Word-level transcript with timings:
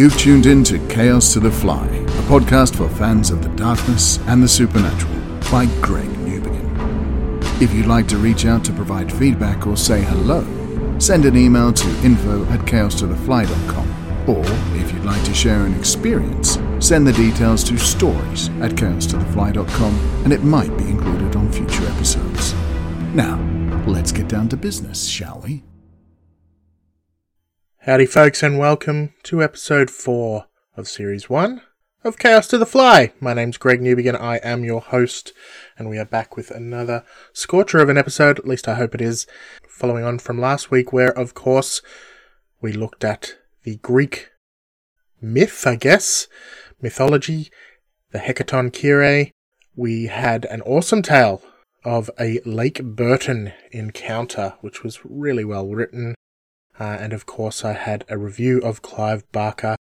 You've 0.00 0.16
tuned 0.16 0.46
in 0.46 0.64
to 0.64 0.78
Chaos 0.88 1.34
to 1.34 1.40
the 1.40 1.50
Fly, 1.50 1.86
a 1.86 2.22
podcast 2.22 2.74
for 2.74 2.88
fans 2.88 3.28
of 3.30 3.42
the 3.42 3.50
darkness 3.50 4.18
and 4.28 4.42
the 4.42 4.48
supernatural 4.48 5.12
by 5.52 5.66
Greg 5.82 6.08
Newbegin. 6.08 7.60
If 7.60 7.74
you'd 7.74 7.84
like 7.84 8.08
to 8.08 8.16
reach 8.16 8.46
out 8.46 8.64
to 8.64 8.72
provide 8.72 9.12
feedback 9.12 9.66
or 9.66 9.76
say 9.76 10.00
hello, 10.00 10.40
send 10.98 11.26
an 11.26 11.36
email 11.36 11.70
to 11.74 11.88
info 12.02 12.46
at 12.46 12.60
chaostothefly.com. 12.60 14.26
Or, 14.26 14.42
if 14.80 14.90
you'd 14.90 15.04
like 15.04 15.22
to 15.24 15.34
share 15.34 15.66
an 15.66 15.78
experience, 15.78 16.58
send 16.78 17.06
the 17.06 17.12
details 17.12 17.62
to 17.64 17.76
stories 17.76 18.48
at 18.62 18.70
chaostothefly.com 18.70 20.22
and 20.24 20.32
it 20.32 20.44
might 20.44 20.74
be 20.78 20.84
included 20.84 21.36
on 21.36 21.52
future 21.52 21.84
episodes. 21.88 22.54
Now, 23.12 23.38
let's 23.86 24.12
get 24.12 24.28
down 24.28 24.48
to 24.48 24.56
business, 24.56 25.06
shall 25.06 25.42
we? 25.44 25.62
Howdy, 27.84 28.04
folks, 28.04 28.42
and 28.42 28.58
welcome 28.58 29.14
to 29.22 29.42
episode 29.42 29.90
4 29.90 30.44
of 30.76 30.86
Series 30.86 31.30
1 31.30 31.62
of 32.04 32.18
Chaos 32.18 32.46
to 32.48 32.58
the 32.58 32.66
Fly. 32.66 33.14
My 33.20 33.32
name's 33.32 33.56
Greg 33.56 33.80
Newbegin, 33.80 34.20
I 34.20 34.36
am 34.42 34.64
your 34.64 34.82
host, 34.82 35.32
and 35.78 35.88
we 35.88 35.96
are 35.96 36.04
back 36.04 36.36
with 36.36 36.50
another 36.50 37.06
scorcher 37.32 37.78
of 37.78 37.88
an 37.88 37.96
episode, 37.96 38.38
at 38.38 38.46
least 38.46 38.68
I 38.68 38.74
hope 38.74 38.94
it 38.94 39.00
is, 39.00 39.26
following 39.66 40.04
on 40.04 40.18
from 40.18 40.38
last 40.38 40.70
week, 40.70 40.92
where, 40.92 41.18
of 41.18 41.32
course, 41.32 41.80
we 42.60 42.74
looked 42.74 43.02
at 43.02 43.36
the 43.62 43.76
Greek 43.76 44.28
myth, 45.22 45.66
I 45.66 45.76
guess, 45.76 46.28
mythology, 46.82 47.50
the 48.12 48.18
Hecatoncheires. 48.18 49.30
We 49.74 50.08
had 50.08 50.44
an 50.44 50.60
awesome 50.60 51.00
tale 51.00 51.40
of 51.82 52.10
a 52.20 52.40
Lake 52.44 52.84
Burton 52.84 53.54
encounter, 53.72 54.58
which 54.60 54.84
was 54.84 55.00
really 55.02 55.46
well 55.46 55.66
written 55.66 56.14
uh, 56.80 56.96
and 56.98 57.12
of 57.12 57.26
course, 57.26 57.62
I 57.62 57.74
had 57.74 58.06
a 58.08 58.16
review 58.16 58.58
of 58.60 58.80
Clive 58.80 59.30
Barker 59.32 59.76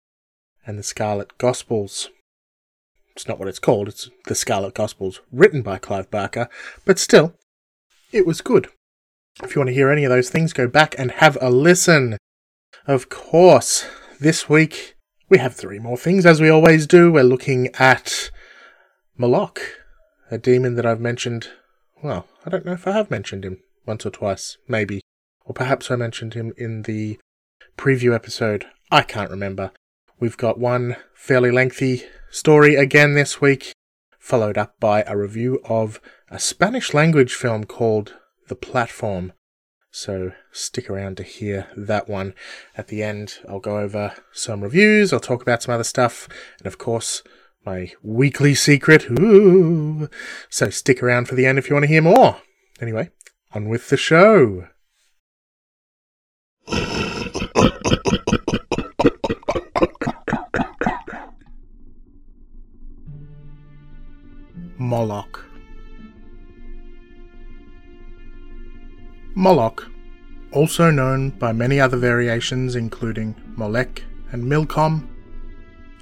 and 0.66 0.80
the 0.80 0.84
Scarlet 0.84 1.38
Gospels. 1.38 2.10
It's 3.16 3.28
not 3.28 3.38
what 3.38 3.48
it's 3.48 3.60
called, 3.60 3.88
it's 3.88 4.10
the 4.26 4.34
Scarlet 4.34 4.74
Gospels, 4.74 5.22
written 5.32 5.62
by 5.62 5.78
Clive 5.78 6.10
Barker, 6.10 6.50
but 6.86 6.98
still, 6.98 7.36
it 8.12 8.26
was 8.26 8.42
good. 8.42 8.70
If 9.44 9.54
you 9.54 9.60
want 9.60 9.70
to 9.70 9.76
hear 9.76 9.92
any 9.92 10.06
of 10.06 10.10
those 10.10 10.32
things, 10.32 10.54
go 10.54 10.68
back 10.68 10.96
and 10.98 11.12
have 11.12 11.38
a 11.40 11.52
listen. 11.52 12.18
Of 12.88 13.10
course, 13.10 13.86
this 14.20 14.50
week 14.50 14.96
we 15.30 15.38
have 15.38 15.56
three 15.56 15.78
more 15.78 15.98
things, 15.98 16.26
as 16.26 16.42
we 16.42 16.50
always 16.50 16.88
do. 16.88 17.12
We're 17.12 17.24
looking 17.24 17.70
at 17.76 18.32
Moloch, 19.16 19.60
a 20.32 20.40
demon 20.40 20.76
that 20.76 20.86
I've 20.86 21.00
mentioned. 21.00 21.50
Well, 22.02 22.26
I 22.44 22.50
don't 22.50 22.66
know 22.66 22.74
if 22.74 22.88
I 22.88 22.94
have 22.94 23.12
mentioned 23.12 23.46
him 23.46 23.60
once 23.86 24.04
or 24.04 24.10
twice, 24.10 24.58
maybe 24.68 25.02
or 25.48 25.54
perhaps 25.54 25.90
I 25.90 25.96
mentioned 25.96 26.34
him 26.34 26.54
in 26.58 26.84
the 26.84 27.18
preview 27.78 28.14
episode. 28.14 28.66
I 28.92 29.02
can't 29.02 29.32
remember. 29.32 29.72
We've 30.20 30.38
got 30.38 30.60
one 30.60 30.98
fairly 31.14 31.52
lengthy 31.52 32.04
story 32.30 32.76
again 32.76 33.14
this 33.14 33.40
week, 33.40 33.74
followed 34.20 34.58
up 34.58 34.80
by 34.80 35.04
a 35.08 35.18
review 35.18 35.62
of 35.66 36.02
a 36.30 36.40
Spanish 36.40 36.94
language 36.94 37.34
film 37.34 37.64
called 37.64 38.16
The 38.48 38.56
Platform. 38.56 39.32
So 39.90 40.34
stick 40.52 40.90
around 40.90 41.18
to 41.18 41.24
hear 41.24 41.68
that 41.78 42.10
one. 42.10 42.34
At 42.76 42.88
the 42.88 43.02
end, 43.02 43.36
I'll 43.48 43.60
go 43.60 43.80
over 43.80 44.14
some 44.34 44.62
reviews, 44.62 45.14
I'll 45.14 45.20
talk 45.20 45.42
about 45.42 45.64
some 45.64 45.74
other 45.74 45.84
stuff, 45.84 46.28
and 46.58 46.68
of 46.68 46.78
course, 46.78 47.24
my 47.66 47.92
weekly 48.04 48.54
secret. 48.54 49.10
Ooh. 49.10 50.10
So 50.50 50.70
stick 50.70 51.02
around 51.02 51.28
for 51.28 51.36
the 51.36 51.46
end 51.46 51.58
if 51.58 51.70
you 51.70 51.76
want 51.76 51.84
to 51.84 51.92
hear 51.92 52.02
more. 52.02 52.38
Anyway, 52.82 53.12
on 53.54 53.70
with 53.70 53.90
the 53.90 53.98
show. 53.98 54.68
Moloch. 64.78 65.46
Moloch, 69.36 69.90
also 70.52 70.90
known 70.90 71.32
by 71.32 71.52
many 71.52 71.80
other 71.80 71.98
variations 71.98 72.76
including 72.76 73.36
Molech 73.56 74.04
and 74.32 74.44
Milcom, 74.44 75.10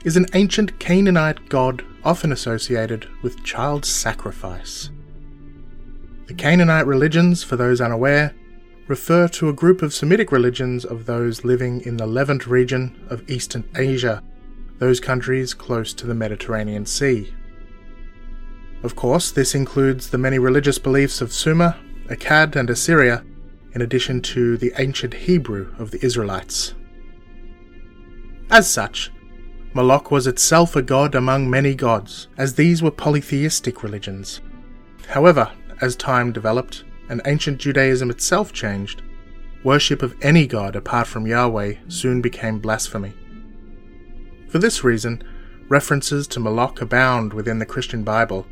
is 0.03 0.15
an 0.15 0.27
ancient 0.33 0.79
Canaanite 0.79 1.49
god 1.49 1.83
often 2.03 2.31
associated 2.31 3.07
with 3.23 3.43
child 3.43 3.85
sacrifice. 3.85 4.91
The 6.27 6.35
Canaanite 6.35 6.85
religions, 6.85 7.43
for 7.43 7.55
those 7.55 7.81
unaware, 7.81 8.35
refer 8.87 9.27
to 9.27 9.49
a 9.49 9.53
group 9.53 9.81
of 9.81 9.93
Semitic 9.93 10.31
religions 10.31 10.85
of 10.85 11.05
those 11.05 11.43
living 11.43 11.81
in 11.81 11.97
the 11.97 12.05
Levant 12.05 12.45
region 12.45 13.05
of 13.09 13.27
Eastern 13.29 13.67
Asia, 13.75 14.21
those 14.77 14.99
countries 14.99 15.53
close 15.53 15.93
to 15.93 16.05
the 16.05 16.13
Mediterranean 16.13 16.85
Sea. 16.85 17.33
Of 18.83 18.95
course, 18.95 19.31
this 19.31 19.55
includes 19.55 20.09
the 20.09 20.19
many 20.19 20.37
religious 20.37 20.77
beliefs 20.77 21.19
of 21.19 21.33
Sumer, 21.33 21.75
Akkad, 22.07 22.55
and 22.55 22.69
Assyria, 22.69 23.23
in 23.73 23.81
addition 23.81 24.21
to 24.21 24.57
the 24.57 24.73
ancient 24.77 25.13
Hebrew 25.13 25.73
of 25.79 25.89
the 25.89 26.05
Israelites. 26.05 26.75
As 28.51 28.69
such, 28.69 29.11
Moloch 29.73 30.11
was 30.11 30.27
itself 30.27 30.75
a 30.75 30.81
god 30.81 31.15
among 31.15 31.49
many 31.49 31.73
gods, 31.73 32.27
as 32.37 32.53
these 32.53 32.83
were 32.83 32.91
polytheistic 32.91 33.81
religions. 33.81 34.39
However, 35.07 35.51
as 35.81 35.95
time 35.95 36.31
developed, 36.31 36.83
and 37.09 37.21
ancient 37.25 37.59
Judaism 37.59 38.09
itself 38.09 38.53
changed, 38.53 39.01
worship 39.63 40.01
of 40.01 40.15
any 40.21 40.45
god 40.45 40.75
apart 40.75 41.07
from 41.07 41.25
Yahweh 41.25 41.75
soon 41.87 42.21
became 42.21 42.59
blasphemy. 42.59 43.13
For 44.49 44.59
this 44.59 44.83
reason, 44.83 45.23
references 45.67 46.27
to 46.27 46.39
Moloch 46.39 46.81
abound 46.81 47.33
within 47.33 47.59
the 47.59 47.65
Christian 47.65 48.03
Bible, 48.03 48.45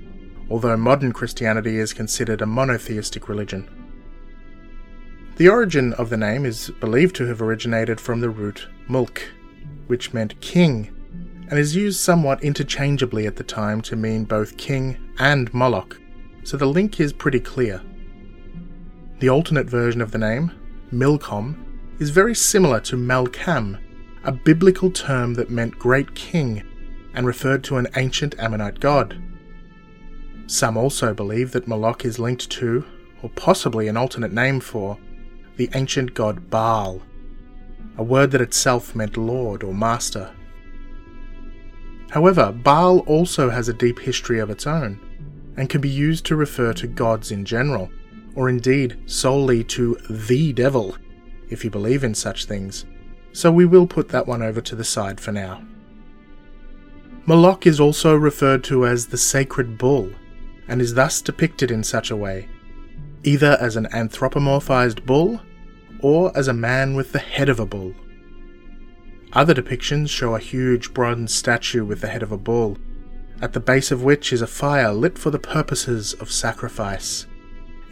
although 0.49 0.75
modern 0.75 1.13
Christianity 1.13 1.77
is 1.77 1.93
considered 1.93 2.41
a 2.41 2.45
monotheistic 2.45 3.29
religion. 3.29 3.69
The 5.35 5.49
origin 5.49 5.93
of 5.93 6.09
the 6.09 6.17
name 6.17 6.45
is 6.45 6.71
believed 6.79 7.15
to 7.15 7.25
have 7.27 7.41
originated 7.41 7.99
from 7.99 8.21
the 8.21 8.29
root 8.29 8.67
mulk, 8.87 9.21
which 9.87 10.13
meant 10.13 10.39
king, 10.41 10.93
and 11.49 11.59
is 11.59 11.75
used 11.75 11.99
somewhat 11.99 12.43
interchangeably 12.43 13.25
at 13.25 13.35
the 13.35 13.43
time 13.43 13.81
to 13.81 13.95
mean 13.95 14.25
both 14.25 14.57
king 14.57 14.97
and 15.19 15.53
Moloch, 15.53 15.99
so 16.43 16.57
the 16.57 16.65
link 16.65 16.99
is 16.99 17.13
pretty 17.13 17.39
clear. 17.39 17.81
The 19.23 19.29
alternate 19.29 19.69
version 19.69 20.01
of 20.01 20.11
the 20.11 20.17
name, 20.17 20.51
Milcom, 20.91 21.55
is 21.97 22.09
very 22.09 22.35
similar 22.35 22.81
to 22.81 22.97
Malkam, 22.97 23.79
a 24.25 24.33
biblical 24.33 24.91
term 24.91 25.33
that 25.35 25.49
meant 25.49 25.79
great 25.79 26.13
king 26.13 26.61
and 27.13 27.25
referred 27.25 27.63
to 27.63 27.77
an 27.77 27.87
ancient 27.95 28.37
Ammonite 28.37 28.81
god. 28.81 29.15
Some 30.47 30.75
also 30.75 31.13
believe 31.13 31.53
that 31.53 31.69
Moloch 31.69 32.03
is 32.03 32.19
linked 32.19 32.49
to, 32.49 32.83
or 33.21 33.29
possibly 33.29 33.87
an 33.87 33.95
alternate 33.95 34.33
name 34.33 34.59
for, 34.59 34.97
the 35.55 35.69
ancient 35.73 36.13
god 36.15 36.49
Baal, 36.49 37.01
a 37.97 38.03
word 38.03 38.29
that 38.31 38.41
itself 38.41 38.93
meant 38.93 39.15
lord 39.15 39.63
or 39.63 39.73
master. 39.73 40.35
However, 42.09 42.51
Baal 42.51 42.99
also 43.07 43.49
has 43.49 43.69
a 43.69 43.73
deep 43.73 43.99
history 43.99 44.39
of 44.39 44.49
its 44.49 44.67
own, 44.67 44.99
and 45.55 45.69
can 45.69 45.79
be 45.79 45.87
used 45.87 46.25
to 46.25 46.35
refer 46.35 46.73
to 46.73 46.87
gods 46.87 47.31
in 47.31 47.45
general 47.45 47.89
or 48.35 48.49
indeed 48.49 48.97
solely 49.05 49.63
to 49.63 49.95
the 50.09 50.53
devil, 50.53 50.97
if 51.49 51.63
you 51.63 51.69
believe 51.69 52.03
in 52.03 52.15
such 52.15 52.45
things, 52.45 52.85
so 53.31 53.51
we 53.51 53.65
will 53.65 53.87
put 53.87 54.09
that 54.09 54.27
one 54.27 54.41
over 54.41 54.61
to 54.61 54.75
the 54.75 54.83
side 54.83 55.19
for 55.19 55.31
now. 55.31 55.63
Moloch 57.25 57.65
is 57.65 57.79
also 57.79 58.15
referred 58.15 58.63
to 58.65 58.85
as 58.85 59.07
the 59.07 59.17
sacred 59.17 59.77
bull, 59.77 60.11
and 60.67 60.81
is 60.81 60.93
thus 60.93 61.21
depicted 61.21 61.71
in 61.71 61.83
such 61.83 62.11
a 62.11 62.15
way, 62.15 62.47
either 63.23 63.57
as 63.59 63.75
an 63.75 63.87
anthropomorphized 63.87 65.05
bull 65.05 65.41
or 66.01 66.35
as 66.37 66.47
a 66.47 66.53
man 66.53 66.95
with 66.95 67.13
the 67.13 67.19
head 67.19 67.49
of 67.49 67.59
a 67.59 67.65
bull. 67.65 67.93
Other 69.31 69.53
depictions 69.53 70.09
show 70.09 70.35
a 70.35 70.39
huge 70.39 70.93
bronze 70.93 71.33
statue 71.33 71.85
with 71.85 72.01
the 72.01 72.09
head 72.09 72.23
of 72.23 72.31
a 72.31 72.37
bull, 72.37 72.77
at 73.41 73.53
the 73.53 73.59
base 73.59 73.91
of 73.91 74.03
which 74.03 74.31
is 74.31 74.41
a 74.41 74.47
fire 74.47 74.91
lit 74.91 75.17
for 75.17 75.31
the 75.31 75.39
purposes 75.39 76.13
of 76.13 76.31
sacrifice. 76.31 77.25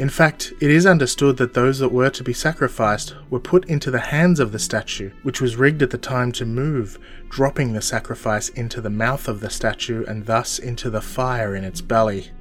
In 0.02 0.10
fact, 0.10 0.52
it 0.60 0.72
is 0.72 0.88
understood 0.88 1.38
that 1.38 1.54
those 1.54 1.78
that 1.78 1.92
were 1.92 2.10
to 2.10 2.24
be 2.24 2.34
sacrificed 2.34 3.14
were 3.30 3.40
put 3.40 3.66
into 3.66 3.92
the 3.92 4.00
hands 4.00 4.40
of 4.40 4.52
the 4.52 4.58
statue, 4.58 5.12
which 5.22 5.40
was 5.40 5.58
rigged 5.58 5.84
at 5.84 5.92
the 5.92 5.98
time 6.00 6.32
to 6.32 6.44
move, 6.44 6.98
dropping 7.30 7.74
the 7.74 7.84
sacrifice 7.84 8.50
into 8.50 8.82
the 8.82 8.90
mouth 8.90 9.28
of 9.28 9.42
the 9.42 9.50
statue 9.52 10.04
and 10.08 10.26
thus 10.26 10.58
into 10.58 10.90
the 10.90 11.04
fire 11.04 11.56
in 11.56 11.64
its 11.64 11.82
belly. 11.82 12.32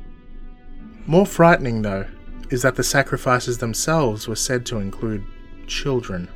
More 1.05 1.27
frightening, 1.27 1.83
though, 1.83 2.07
is 2.49 2.62
that 2.62 2.77
the 2.77 2.83
sacrifices 2.83 3.59
themselves 3.59 4.27
were 4.27 4.37
said 4.37 4.65
to 4.65 4.79
include 4.79 5.23
children. 5.67 6.31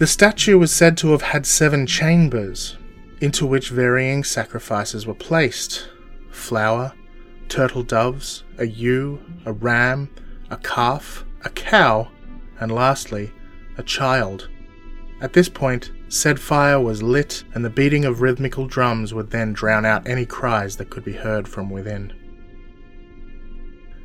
The 0.00 0.08
statue 0.08 0.58
was 0.58 0.72
said 0.72 0.96
to 0.98 1.12
have 1.12 1.22
had 1.22 1.46
seven 1.46 1.86
chambers, 1.86 2.76
into 3.20 3.46
which 3.46 3.70
varying 3.70 4.24
sacrifices 4.24 5.06
were 5.06 5.14
placed 5.14 5.88
flour, 6.32 6.94
turtle 7.48 7.82
doves, 7.82 8.44
a 8.58 8.66
ewe, 8.66 9.20
a 9.44 9.52
ram, 9.52 10.10
a 10.50 10.56
calf, 10.56 11.24
a 11.44 11.50
cow, 11.50 12.08
and 12.60 12.72
lastly, 12.72 13.32
a 13.76 13.82
child. 13.82 14.48
At 15.20 15.32
this 15.32 15.48
point, 15.48 15.90
Said 16.10 16.40
fire 16.40 16.80
was 16.80 17.02
lit, 17.02 17.44
and 17.54 17.62
the 17.62 17.70
beating 17.70 18.06
of 18.06 18.22
rhythmical 18.22 18.66
drums 18.66 19.12
would 19.12 19.30
then 19.30 19.52
drown 19.52 19.84
out 19.84 20.08
any 20.08 20.24
cries 20.24 20.76
that 20.76 20.88
could 20.88 21.04
be 21.04 21.12
heard 21.12 21.46
from 21.46 21.68
within. 21.68 22.14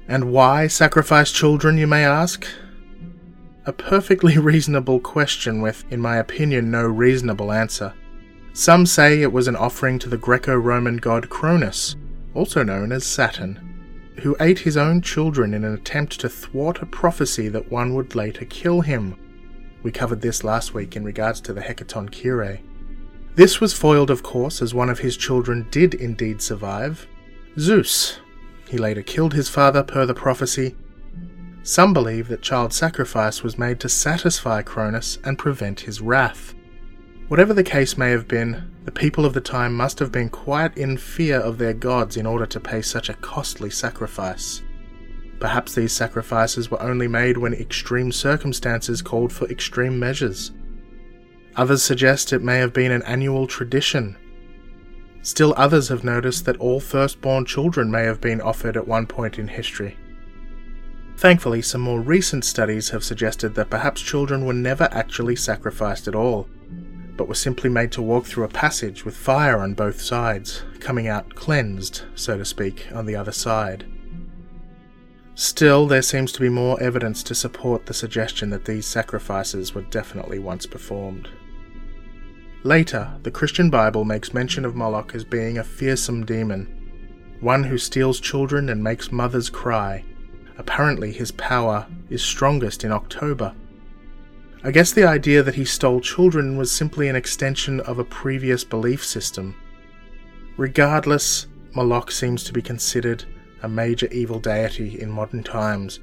And 0.09 0.33
why 0.33 0.67
sacrifice 0.67 1.31
children, 1.31 1.77
you 1.77 1.87
may 1.87 2.03
ask? 2.03 2.45
A 3.65 3.71
perfectly 3.71 4.37
reasonable 4.37 4.99
question 4.99 5.61
with, 5.61 5.85
in 5.89 6.01
my 6.01 6.17
opinion, 6.17 6.69
no 6.69 6.83
reasonable 6.83 7.53
answer. 7.53 7.93
Some 8.51 8.85
say 8.85 9.21
it 9.21 9.31
was 9.31 9.47
an 9.47 9.55
offering 9.55 9.97
to 9.99 10.09
the 10.09 10.17
Greco 10.17 10.57
Roman 10.57 10.97
god 10.97 11.29
Cronus, 11.29 11.95
also 12.33 12.63
known 12.63 12.91
as 12.91 13.05
Saturn 13.05 13.73
who 14.21 14.35
ate 14.39 14.59
his 14.59 14.77
own 14.77 15.01
children 15.01 15.53
in 15.53 15.63
an 15.63 15.73
attempt 15.73 16.19
to 16.19 16.29
thwart 16.29 16.81
a 16.81 16.85
prophecy 16.85 17.49
that 17.49 17.71
one 17.71 17.93
would 17.93 18.15
later 18.15 18.45
kill 18.45 18.81
him. 18.81 19.17
We 19.81 19.91
covered 19.91 20.21
this 20.21 20.43
last 20.43 20.73
week 20.73 20.95
in 20.95 21.03
regards 21.03 21.41
to 21.41 21.53
the 21.53 21.61
Hecatoncheires. 21.61 22.59
This 23.35 23.59
was 23.59 23.73
foiled, 23.73 24.11
of 24.11 24.21
course, 24.21 24.61
as 24.61 24.73
one 24.73 24.89
of 24.89 24.99
his 24.99 25.17
children 25.17 25.67
did 25.71 25.95
indeed 25.95 26.41
survive 26.41 27.07
Zeus. 27.57 28.19
He 28.69 28.77
later 28.77 29.01
killed 29.01 29.33
his 29.33 29.49
father 29.49 29.83
per 29.83 30.05
the 30.05 30.13
prophecy. 30.13 30.75
Some 31.63 31.93
believe 31.93 32.27
that 32.27 32.41
child 32.41 32.73
sacrifice 32.73 33.43
was 33.43 33.57
made 33.57 33.79
to 33.81 33.89
satisfy 33.89 34.61
Cronus 34.61 35.17
and 35.23 35.37
prevent 35.37 35.81
his 35.81 36.01
wrath. 36.01 36.53
Whatever 37.27 37.53
the 37.53 37.63
case 37.63 37.97
may 37.97 38.11
have 38.11 38.27
been, 38.27 38.71
the 38.85 38.91
people 38.91 39.25
of 39.25 39.33
the 39.33 39.41
time 39.41 39.73
must 39.73 39.99
have 39.99 40.11
been 40.11 40.29
quite 40.29 40.77
in 40.77 40.97
fear 40.97 41.39
of 41.39 41.57
their 41.57 41.73
gods 41.73 42.17
in 42.17 42.25
order 42.25 42.45
to 42.45 42.59
pay 42.59 42.81
such 42.81 43.09
a 43.09 43.13
costly 43.15 43.69
sacrifice. 43.69 44.61
Perhaps 45.39 45.75
these 45.75 45.93
sacrifices 45.93 46.69
were 46.69 46.81
only 46.81 47.07
made 47.07 47.37
when 47.37 47.53
extreme 47.53 48.11
circumstances 48.11 49.01
called 49.01 49.31
for 49.31 49.49
extreme 49.49 49.97
measures. 49.97 50.51
Others 51.55 51.83
suggest 51.83 52.33
it 52.33 52.41
may 52.41 52.57
have 52.57 52.73
been 52.73 52.91
an 52.91 53.03
annual 53.03 53.47
tradition. 53.47 54.17
Still 55.21 55.53
others 55.55 55.87
have 55.87 56.03
noticed 56.03 56.45
that 56.45 56.57
all 56.57 56.79
firstborn 56.79 57.45
children 57.45 57.89
may 57.89 58.03
have 58.03 58.19
been 58.19 58.41
offered 58.41 58.75
at 58.75 58.87
one 58.87 59.07
point 59.07 59.39
in 59.39 59.47
history. 59.47 59.97
Thankfully, 61.15 61.61
some 61.61 61.81
more 61.81 62.01
recent 62.01 62.43
studies 62.43 62.89
have 62.89 63.03
suggested 63.03 63.55
that 63.55 63.69
perhaps 63.69 64.01
children 64.01 64.45
were 64.45 64.53
never 64.53 64.89
actually 64.91 65.35
sacrificed 65.35 66.07
at 66.07 66.15
all, 66.15 66.49
but 67.15 67.27
were 67.27 67.35
simply 67.35 67.69
made 67.69 67.91
to 67.91 68.01
walk 68.01 68.25
through 68.25 68.43
a 68.43 68.49
passage 68.49 69.05
with 69.05 69.15
fire 69.15 69.59
on 69.59 69.73
both 69.73 70.01
sides, 70.01 70.63
coming 70.79 71.07
out 71.07 71.35
cleansed, 71.35 72.03
so 72.15 72.37
to 72.37 72.45
speak, 72.45 72.87
on 72.93 73.05
the 73.05 73.15
other 73.15 73.31
side. 73.31 73.85
Still, 75.35 75.87
there 75.87 76.01
seems 76.01 76.31
to 76.33 76.41
be 76.41 76.49
more 76.49 76.81
evidence 76.81 77.23
to 77.23 77.35
support 77.35 77.85
the 77.85 77.93
suggestion 77.93 78.51
that 78.51 78.65
these 78.65 78.85
sacrifices 78.85 79.73
were 79.73 79.81
definitely 79.83 80.37
once 80.37 80.65
performed. 80.65 81.27
Later, 82.63 83.17
the 83.23 83.31
Christian 83.31 83.69
Bible 83.69 84.05
makes 84.05 84.33
mention 84.33 84.63
of 84.63 84.75
Moloch 84.75 85.15
as 85.15 85.23
being 85.23 85.57
a 85.57 85.63
fearsome 85.63 86.25
demon, 86.25 87.37
one 87.39 87.63
who 87.63 87.77
steals 87.77 88.19
children 88.19 88.69
and 88.69 88.83
makes 88.83 89.11
mothers 89.11 89.49
cry. 89.49 90.05
Apparently, 90.57 91.11
his 91.11 91.31
power 91.31 91.87
is 92.09 92.23
strongest 92.23 92.83
in 92.83 92.91
October, 92.91 93.53
I 94.65 94.71
guess 94.71 94.93
the 94.93 95.03
idea 95.03 95.43
that 95.43 95.55
he 95.55 95.65
stole 95.65 95.99
children 95.99 96.55
was 96.55 96.71
simply 96.71 97.09
an 97.09 97.17
extension 97.17 97.81
of 97.81 97.99
a 97.99 98.05
previous 98.05 98.63
belief 98.63 99.03
system. 99.03 99.57
Regardless, 100.55 101.47
Moloch 101.75 102.11
seems 102.11 102.45
to 102.45 102.53
be 102.53 102.61
considered 102.61 103.25
a 103.61 103.67
major 103.67 104.07
evil 104.07 104.39
deity 104.39 105.01
in 105.01 105.09
modern 105.09 105.43
times. 105.43 105.99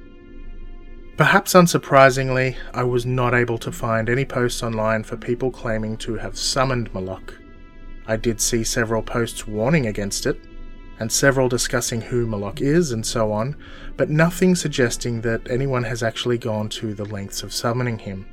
Perhaps 1.17 1.53
unsurprisingly, 1.53 2.55
I 2.71 2.83
was 2.83 3.03
not 3.03 3.33
able 3.33 3.57
to 3.57 3.71
find 3.71 4.09
any 4.09 4.25
posts 4.25 4.61
online 4.61 5.03
for 5.05 5.17
people 5.17 5.49
claiming 5.49 5.97
to 5.97 6.15
have 6.15 6.37
summoned 6.37 6.93
Moloch. 6.93 7.33
I 8.05 8.15
did 8.15 8.39
see 8.39 8.63
several 8.63 9.01
posts 9.01 9.47
warning 9.47 9.87
against 9.87 10.27
it, 10.27 10.39
and 10.99 11.11
several 11.11 11.49
discussing 11.49 12.01
who 12.01 12.27
Moloch 12.27 12.61
is 12.61 12.91
and 12.91 13.03
so 13.03 13.31
on, 13.31 13.55
but 13.97 14.11
nothing 14.11 14.53
suggesting 14.53 15.21
that 15.21 15.49
anyone 15.49 15.83
has 15.83 16.03
actually 16.03 16.37
gone 16.37 16.69
to 16.69 16.93
the 16.93 17.05
lengths 17.05 17.41
of 17.41 17.53
summoning 17.53 17.97
him. 17.97 18.27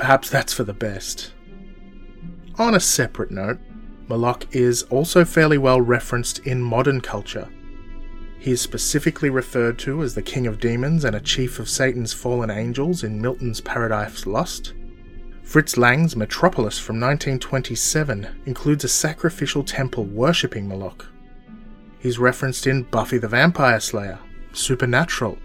Perhaps 0.00 0.30
that's 0.30 0.54
for 0.54 0.64
the 0.64 0.72
best. 0.72 1.34
On 2.58 2.74
a 2.74 2.80
separate 2.80 3.30
note, 3.30 3.58
Moloch 4.08 4.46
is 4.56 4.84
also 4.84 5.26
fairly 5.26 5.58
well 5.58 5.78
referenced 5.78 6.38
in 6.38 6.62
modern 6.62 7.02
culture. 7.02 7.50
He 8.38 8.52
is 8.52 8.62
specifically 8.62 9.28
referred 9.28 9.78
to 9.80 10.02
as 10.02 10.14
the 10.14 10.22
king 10.22 10.46
of 10.46 10.58
demons 10.58 11.04
and 11.04 11.14
a 11.14 11.20
chief 11.20 11.58
of 11.58 11.68
Satan's 11.68 12.14
fallen 12.14 12.48
angels 12.50 13.04
in 13.04 13.20
Milton's 13.20 13.60
Paradise 13.60 14.24
Lost. 14.24 14.72
Fritz 15.42 15.76
Lang's 15.76 16.16
Metropolis 16.16 16.78
from 16.78 16.98
1927 16.98 18.42
includes 18.46 18.84
a 18.84 18.88
sacrificial 18.88 19.62
temple 19.62 20.04
worshipping 20.04 20.66
Moloch. 20.66 21.12
He's 21.98 22.18
referenced 22.18 22.66
in 22.66 22.84
Buffy 22.84 23.18
the 23.18 23.28
Vampire 23.28 23.80
Slayer, 23.80 24.18
Supernatural, 24.54 25.36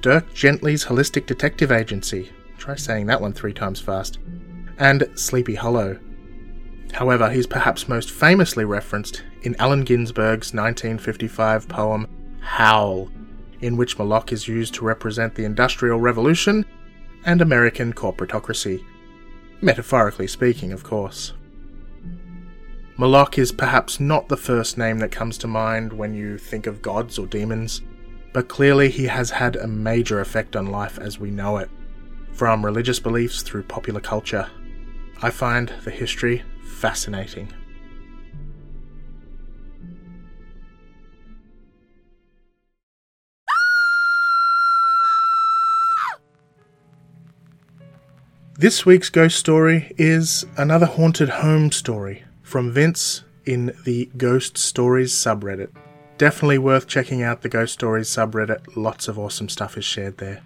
Dirk 0.00 0.32
Gently's 0.32 0.84
Holistic 0.84 1.26
Detective 1.26 1.72
Agency, 1.72 2.30
Try 2.60 2.74
saying 2.74 3.06
that 3.06 3.22
one 3.22 3.32
three 3.32 3.54
times 3.54 3.80
fast. 3.80 4.18
And 4.76 5.08
Sleepy 5.14 5.54
Hollow. 5.54 5.98
However, 6.92 7.30
he's 7.30 7.46
perhaps 7.46 7.88
most 7.88 8.10
famously 8.10 8.66
referenced 8.66 9.22
in 9.42 9.56
Allen 9.58 9.86
Ginsberg's 9.86 10.52
1955 10.52 11.68
poem 11.68 12.06
Howl, 12.42 13.08
in 13.62 13.78
which 13.78 13.98
Moloch 13.98 14.30
is 14.30 14.46
used 14.46 14.74
to 14.74 14.84
represent 14.84 15.34
the 15.34 15.44
Industrial 15.44 15.98
Revolution 15.98 16.66
and 17.24 17.40
American 17.40 17.94
corporatocracy. 17.94 18.84
Metaphorically 19.62 20.26
speaking, 20.26 20.70
of 20.70 20.84
course. 20.84 21.32
Moloch 22.98 23.38
is 23.38 23.52
perhaps 23.52 24.00
not 24.00 24.28
the 24.28 24.36
first 24.36 24.76
name 24.76 24.98
that 24.98 25.10
comes 25.10 25.38
to 25.38 25.48
mind 25.48 25.94
when 25.94 26.12
you 26.12 26.36
think 26.36 26.66
of 26.66 26.82
gods 26.82 27.18
or 27.18 27.26
demons, 27.26 27.80
but 28.34 28.48
clearly 28.48 28.90
he 28.90 29.06
has 29.06 29.30
had 29.30 29.56
a 29.56 29.66
major 29.66 30.20
effect 30.20 30.54
on 30.56 30.66
life 30.66 30.98
as 30.98 31.18
we 31.18 31.30
know 31.30 31.56
it 31.56 31.70
from 32.40 32.64
religious 32.64 32.98
beliefs 32.98 33.42
through 33.42 33.62
popular 33.62 34.00
culture. 34.00 34.48
I 35.20 35.28
find 35.28 35.68
the 35.84 35.90
history 35.90 36.42
fascinating. 36.64 37.52
This 48.56 48.86
week's 48.86 49.10
ghost 49.10 49.38
story 49.38 49.92
is 49.98 50.46
another 50.56 50.86
haunted 50.86 51.28
home 51.28 51.70
story 51.70 52.24
from 52.40 52.72
Vince 52.72 53.22
in 53.44 53.76
the 53.84 54.06
Ghost 54.16 54.56
Stories 54.56 55.12
subreddit. 55.12 55.76
Definitely 56.16 56.56
worth 56.56 56.86
checking 56.86 57.22
out 57.22 57.42
the 57.42 57.50
Ghost 57.50 57.74
Stories 57.74 58.08
subreddit, 58.08 58.76
lots 58.76 59.08
of 59.08 59.18
awesome 59.18 59.50
stuff 59.50 59.76
is 59.76 59.84
shared 59.84 60.16
there. 60.16 60.42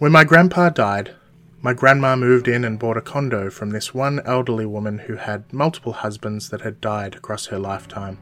When 0.00 0.12
my 0.12 0.24
grandpa 0.24 0.70
died, 0.70 1.14
my 1.60 1.74
grandma 1.74 2.16
moved 2.16 2.48
in 2.48 2.64
and 2.64 2.78
bought 2.78 2.96
a 2.96 3.02
condo 3.02 3.50
from 3.50 3.68
this 3.68 3.92
one 3.92 4.20
elderly 4.20 4.64
woman 4.64 5.00
who 5.00 5.16
had 5.16 5.52
multiple 5.52 5.92
husbands 5.92 6.48
that 6.48 6.62
had 6.62 6.80
died 6.80 7.16
across 7.16 7.48
her 7.48 7.58
lifetime. 7.58 8.16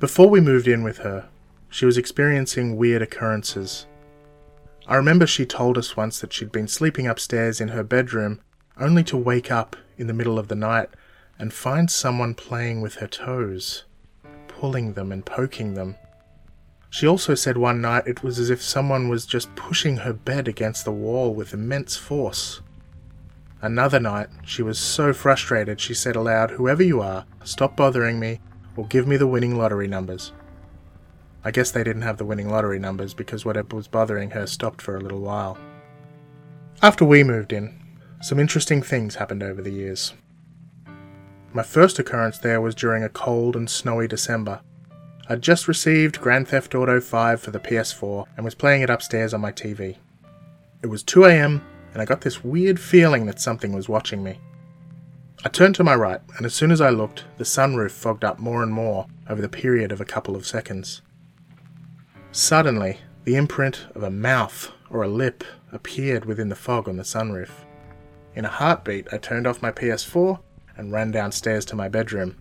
Before 0.00 0.28
we 0.28 0.40
moved 0.40 0.66
in 0.66 0.82
with 0.82 0.98
her, 0.98 1.28
she 1.68 1.86
was 1.86 1.96
experiencing 1.96 2.76
weird 2.76 3.00
occurrences. 3.00 3.86
I 4.88 4.96
remember 4.96 5.24
she 5.24 5.46
told 5.46 5.78
us 5.78 5.96
once 5.96 6.18
that 6.18 6.32
she'd 6.32 6.50
been 6.50 6.66
sleeping 6.66 7.06
upstairs 7.06 7.60
in 7.60 7.68
her 7.68 7.84
bedroom 7.84 8.40
only 8.76 9.04
to 9.04 9.16
wake 9.16 9.52
up 9.52 9.76
in 9.98 10.08
the 10.08 10.12
middle 10.12 10.36
of 10.36 10.48
the 10.48 10.56
night 10.56 10.88
and 11.38 11.54
find 11.54 11.88
someone 11.88 12.34
playing 12.34 12.80
with 12.80 12.96
her 12.96 13.06
toes, 13.06 13.84
pulling 14.48 14.94
them 14.94 15.12
and 15.12 15.24
poking 15.24 15.74
them. 15.74 15.94
She 16.90 17.06
also 17.06 17.36
said 17.36 17.56
one 17.56 17.80
night 17.80 18.08
it 18.08 18.24
was 18.24 18.38
as 18.40 18.50
if 18.50 18.60
someone 18.60 19.08
was 19.08 19.24
just 19.24 19.54
pushing 19.54 19.98
her 19.98 20.12
bed 20.12 20.48
against 20.48 20.84
the 20.84 20.92
wall 20.92 21.32
with 21.32 21.54
immense 21.54 21.96
force. 21.96 22.60
Another 23.62 24.00
night, 24.00 24.28
she 24.44 24.62
was 24.62 24.78
so 24.78 25.12
frustrated 25.12 25.80
she 25.80 25.94
said 25.94 26.16
aloud, 26.16 26.52
Whoever 26.52 26.82
you 26.82 27.00
are, 27.00 27.26
stop 27.44 27.76
bothering 27.76 28.18
me 28.18 28.40
or 28.76 28.86
give 28.86 29.06
me 29.06 29.16
the 29.16 29.26
winning 29.26 29.56
lottery 29.56 29.86
numbers. 29.86 30.32
I 31.44 31.50
guess 31.52 31.70
they 31.70 31.84
didn't 31.84 32.02
have 32.02 32.18
the 32.18 32.24
winning 32.24 32.50
lottery 32.50 32.78
numbers 32.78 33.14
because 33.14 33.44
whatever 33.44 33.76
was 33.76 33.88
bothering 33.88 34.30
her 34.30 34.46
stopped 34.46 34.82
for 34.82 34.96
a 34.96 35.00
little 35.00 35.20
while. 35.20 35.58
After 36.82 37.04
we 37.04 37.22
moved 37.22 37.52
in, 37.52 37.78
some 38.20 38.38
interesting 38.38 38.82
things 38.82 39.14
happened 39.14 39.42
over 39.42 39.62
the 39.62 39.70
years. 39.70 40.12
My 41.52 41.62
first 41.62 41.98
occurrence 41.98 42.38
there 42.38 42.60
was 42.60 42.74
during 42.74 43.02
a 43.02 43.08
cold 43.08 43.56
and 43.56 43.68
snowy 43.68 44.08
December. 44.08 44.60
I'd 45.30 45.42
just 45.42 45.68
received 45.68 46.20
Grand 46.20 46.48
Theft 46.48 46.74
Auto 46.74 47.00
5 47.00 47.40
for 47.40 47.52
the 47.52 47.60
PS4 47.60 48.26
and 48.34 48.44
was 48.44 48.56
playing 48.56 48.82
it 48.82 48.90
upstairs 48.90 49.32
on 49.32 49.40
my 49.40 49.52
TV. 49.52 49.96
It 50.82 50.88
was 50.88 51.04
2am, 51.04 51.62
and 51.92 52.02
I 52.02 52.04
got 52.04 52.22
this 52.22 52.42
weird 52.42 52.80
feeling 52.80 53.26
that 53.26 53.38
something 53.38 53.72
was 53.72 53.88
watching 53.88 54.24
me. 54.24 54.40
I 55.44 55.48
turned 55.48 55.76
to 55.76 55.84
my 55.84 55.94
right, 55.94 56.20
and 56.36 56.44
as 56.44 56.52
soon 56.52 56.72
as 56.72 56.80
I 56.80 56.90
looked, 56.90 57.26
the 57.38 57.44
sunroof 57.44 57.92
fogged 57.92 58.24
up 58.24 58.40
more 58.40 58.64
and 58.64 58.72
more 58.72 59.06
over 59.28 59.40
the 59.40 59.48
period 59.48 59.92
of 59.92 60.00
a 60.00 60.04
couple 60.04 60.34
of 60.34 60.48
seconds. 60.48 61.00
Suddenly, 62.32 62.98
the 63.22 63.36
imprint 63.36 63.86
of 63.94 64.02
a 64.02 64.10
mouth 64.10 64.72
or 64.90 65.04
a 65.04 65.08
lip 65.08 65.44
appeared 65.70 66.24
within 66.24 66.48
the 66.48 66.56
fog 66.56 66.88
on 66.88 66.96
the 66.96 67.04
sunroof. 67.04 67.50
In 68.34 68.44
a 68.44 68.48
heartbeat, 68.48 69.06
I 69.12 69.18
turned 69.18 69.46
off 69.46 69.62
my 69.62 69.70
PS4 69.70 70.40
and 70.76 70.90
ran 70.90 71.12
downstairs 71.12 71.64
to 71.66 71.76
my 71.76 71.88
bedroom. 71.88 72.34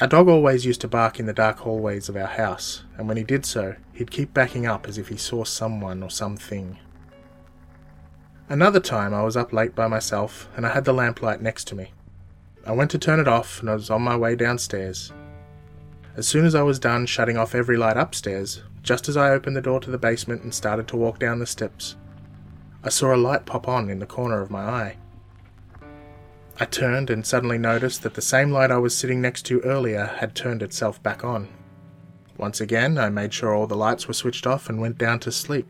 Our 0.00 0.08
dog 0.08 0.28
always 0.28 0.66
used 0.66 0.80
to 0.80 0.88
bark 0.88 1.20
in 1.20 1.26
the 1.26 1.32
dark 1.32 1.58
hallways 1.58 2.08
of 2.08 2.16
our 2.16 2.26
house, 2.26 2.82
and 2.98 3.06
when 3.06 3.16
he 3.16 3.22
did 3.22 3.46
so, 3.46 3.76
he'd 3.92 4.10
keep 4.10 4.34
backing 4.34 4.66
up 4.66 4.88
as 4.88 4.98
if 4.98 5.06
he 5.08 5.16
saw 5.16 5.44
someone 5.44 6.02
or 6.02 6.10
something. 6.10 6.78
Another 8.48 8.80
time 8.80 9.14
I 9.14 9.22
was 9.22 9.36
up 9.36 9.52
late 9.52 9.74
by 9.74 9.86
myself 9.86 10.48
and 10.56 10.66
I 10.66 10.74
had 10.74 10.84
the 10.84 10.92
lamplight 10.92 11.40
next 11.40 11.68
to 11.68 11.76
me. 11.76 11.92
I 12.66 12.72
went 12.72 12.90
to 12.90 12.98
turn 12.98 13.20
it 13.20 13.28
off 13.28 13.60
and 13.60 13.70
I 13.70 13.74
was 13.74 13.88
on 13.88 14.02
my 14.02 14.16
way 14.16 14.34
downstairs. 14.34 15.12
As 16.16 16.26
soon 16.26 16.44
as 16.44 16.56
I 16.56 16.62
was 16.62 16.80
done 16.80 17.06
shutting 17.06 17.36
off 17.36 17.54
every 17.54 17.76
light 17.76 17.96
upstairs, 17.96 18.62
just 18.82 19.08
as 19.08 19.16
I 19.16 19.30
opened 19.30 19.56
the 19.56 19.62
door 19.62 19.78
to 19.80 19.90
the 19.90 19.98
basement 19.98 20.42
and 20.42 20.52
started 20.52 20.88
to 20.88 20.96
walk 20.96 21.20
down 21.20 21.38
the 21.38 21.46
steps, 21.46 21.94
I 22.82 22.88
saw 22.88 23.14
a 23.14 23.16
light 23.16 23.46
pop 23.46 23.68
on 23.68 23.88
in 23.88 24.00
the 24.00 24.06
corner 24.06 24.42
of 24.42 24.50
my 24.50 24.62
eye. 24.62 24.96
I 26.60 26.66
turned 26.66 27.10
and 27.10 27.26
suddenly 27.26 27.58
noticed 27.58 28.04
that 28.04 28.14
the 28.14 28.22
same 28.22 28.52
light 28.52 28.70
I 28.70 28.78
was 28.78 28.96
sitting 28.96 29.20
next 29.20 29.42
to 29.46 29.60
earlier 29.62 30.06
had 30.06 30.36
turned 30.36 30.62
itself 30.62 31.02
back 31.02 31.24
on. 31.24 31.48
Once 32.36 32.60
again, 32.60 32.96
I 32.96 33.08
made 33.08 33.34
sure 33.34 33.52
all 33.52 33.66
the 33.66 33.76
lights 33.76 34.06
were 34.06 34.14
switched 34.14 34.46
off 34.46 34.68
and 34.68 34.80
went 34.80 34.96
down 34.96 35.18
to 35.20 35.32
sleep. 35.32 35.66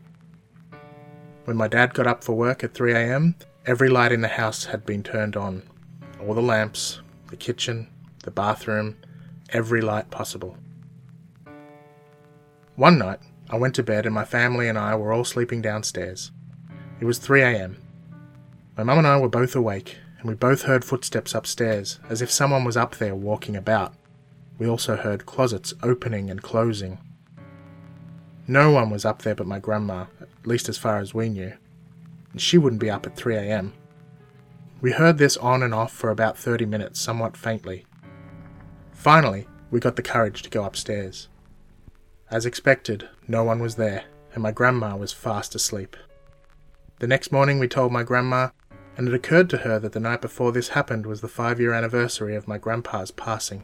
When 1.45 1.57
my 1.57 1.67
dad 1.67 1.95
got 1.95 2.05
up 2.05 2.23
for 2.23 2.33
work 2.33 2.63
at 2.63 2.73
3am, 2.73 3.33
every 3.65 3.89
light 3.89 4.11
in 4.11 4.21
the 4.21 4.27
house 4.27 4.65
had 4.65 4.85
been 4.85 5.01
turned 5.01 5.35
on. 5.35 5.63
All 6.19 6.35
the 6.35 6.41
lamps, 6.41 7.01
the 7.29 7.37
kitchen, 7.37 7.87
the 8.23 8.31
bathroom, 8.31 8.97
every 9.49 9.81
light 9.81 10.11
possible. 10.11 10.55
One 12.75 12.99
night, 12.99 13.19
I 13.49 13.57
went 13.57 13.73
to 13.75 13.83
bed 13.83 14.05
and 14.05 14.13
my 14.13 14.25
family 14.25 14.67
and 14.67 14.77
I 14.77 14.95
were 14.95 15.13
all 15.13 15.23
sleeping 15.23 15.61
downstairs. 15.61 16.31
It 16.99 17.05
was 17.05 17.19
3am. 17.19 17.77
My 18.77 18.83
mum 18.83 18.99
and 18.99 19.07
I 19.07 19.17
were 19.17 19.29
both 19.29 19.55
awake, 19.55 19.97
and 20.25 20.31
we 20.31 20.35
both 20.35 20.63
heard 20.63 20.83
footsteps 20.83 21.35
upstairs, 21.35 21.99
as 22.09 22.19
if 22.19 22.31
someone 22.31 22.63
was 22.63 22.75
up 22.75 22.95
there 22.95 23.13
walking 23.13 23.55
about. 23.55 23.93
We 24.57 24.67
also 24.67 24.95
heard 24.95 25.27
closets 25.27 25.71
opening 25.83 26.31
and 26.31 26.41
closing. 26.41 26.97
No 28.47 28.71
one 28.71 28.89
was 28.89 29.05
up 29.05 29.21
there 29.21 29.35
but 29.35 29.45
my 29.45 29.59
grandma, 29.59 30.05
at 30.19 30.47
least 30.47 30.67
as 30.67 30.79
far 30.79 30.97
as 30.97 31.13
we 31.13 31.29
knew. 31.29 31.53
And 32.31 32.41
she 32.41 32.57
wouldn't 32.57 32.81
be 32.81 32.89
up 32.89 33.05
at 33.05 33.15
3 33.15 33.37
am. 33.37 33.73
We 34.81 34.93
heard 34.93 35.19
this 35.19 35.37
on 35.37 35.61
and 35.61 35.75
off 35.75 35.93
for 35.93 36.09
about 36.09 36.39
30 36.39 36.65
minutes, 36.65 36.99
somewhat 36.99 37.37
faintly. 37.37 37.85
Finally, 38.93 39.47
we 39.69 39.79
got 39.79 39.95
the 39.95 40.01
courage 40.01 40.41
to 40.41 40.49
go 40.49 40.63
upstairs. 40.63 41.27
As 42.31 42.47
expected, 42.47 43.07
no 43.27 43.43
one 43.43 43.59
was 43.59 43.75
there, 43.75 44.05
and 44.33 44.41
my 44.41 44.51
grandma 44.51 44.95
was 44.95 45.13
fast 45.13 45.53
asleep. 45.53 45.95
The 46.97 47.05
next 47.05 47.31
morning, 47.31 47.59
we 47.59 47.67
told 47.67 47.91
my 47.91 48.01
grandma, 48.01 48.49
and 48.97 49.07
it 49.07 49.13
occurred 49.13 49.49
to 49.49 49.57
her 49.57 49.79
that 49.79 49.91
the 49.91 49.99
night 49.99 50.21
before 50.21 50.51
this 50.51 50.69
happened 50.69 51.05
was 51.05 51.21
the 51.21 51.27
five 51.27 51.59
year 51.59 51.73
anniversary 51.73 52.35
of 52.35 52.47
my 52.47 52.57
grandpa's 52.57 53.11
passing. 53.11 53.63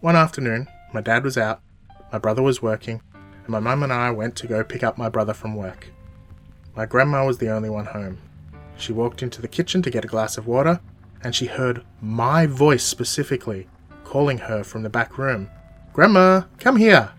One 0.00 0.16
afternoon, 0.16 0.68
my 0.92 1.00
dad 1.00 1.24
was 1.24 1.36
out, 1.36 1.60
my 2.12 2.18
brother 2.18 2.42
was 2.42 2.62
working, 2.62 3.00
and 3.14 3.48
my 3.48 3.60
mum 3.60 3.82
and 3.82 3.92
I 3.92 4.10
went 4.10 4.36
to 4.36 4.46
go 4.46 4.62
pick 4.62 4.82
up 4.82 4.96
my 4.96 5.08
brother 5.08 5.34
from 5.34 5.56
work. 5.56 5.88
My 6.76 6.86
grandma 6.86 7.26
was 7.26 7.38
the 7.38 7.50
only 7.50 7.68
one 7.68 7.86
home. 7.86 8.18
She 8.76 8.92
walked 8.92 9.22
into 9.22 9.42
the 9.42 9.48
kitchen 9.48 9.82
to 9.82 9.90
get 9.90 10.04
a 10.04 10.08
glass 10.08 10.38
of 10.38 10.46
water, 10.46 10.80
and 11.22 11.34
she 11.34 11.46
heard 11.46 11.82
my 12.00 12.46
voice 12.46 12.84
specifically 12.84 13.66
calling 14.04 14.38
her 14.38 14.62
from 14.62 14.82
the 14.82 14.88
back 14.88 15.18
room 15.18 15.50
Grandma, 15.92 16.42
come 16.60 16.76
here! 16.76 17.10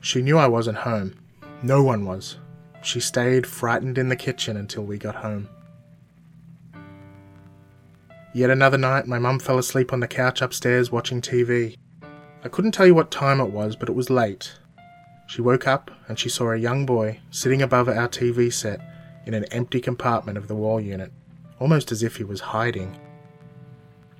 She 0.00 0.22
knew 0.22 0.38
I 0.38 0.46
wasn't 0.46 0.78
home. 0.78 1.16
No 1.62 1.82
one 1.82 2.04
was. 2.04 2.38
She 2.84 3.00
stayed 3.00 3.46
frightened 3.46 3.96
in 3.96 4.10
the 4.10 4.16
kitchen 4.16 4.58
until 4.58 4.84
we 4.84 4.98
got 4.98 5.16
home. 5.16 5.48
Yet 8.34 8.50
another 8.50 8.76
night, 8.76 9.06
my 9.06 9.18
mum 9.18 9.38
fell 9.38 9.58
asleep 9.58 9.90
on 9.90 10.00
the 10.00 10.06
couch 10.06 10.42
upstairs 10.42 10.92
watching 10.92 11.22
TV. 11.22 11.76
I 12.44 12.48
couldn't 12.48 12.72
tell 12.72 12.86
you 12.86 12.94
what 12.94 13.10
time 13.10 13.40
it 13.40 13.50
was, 13.50 13.74
but 13.74 13.88
it 13.88 13.94
was 13.94 14.10
late. 14.10 14.52
She 15.26 15.40
woke 15.40 15.66
up 15.66 15.90
and 16.08 16.18
she 16.18 16.28
saw 16.28 16.50
a 16.50 16.58
young 16.58 16.84
boy 16.84 17.20
sitting 17.30 17.62
above 17.62 17.88
our 17.88 18.08
TV 18.08 18.52
set 18.52 18.80
in 19.24 19.32
an 19.32 19.44
empty 19.44 19.80
compartment 19.80 20.36
of 20.36 20.46
the 20.46 20.54
wall 20.54 20.78
unit, 20.78 21.10
almost 21.58 21.90
as 21.90 22.02
if 22.02 22.16
he 22.16 22.24
was 22.24 22.40
hiding. 22.40 22.98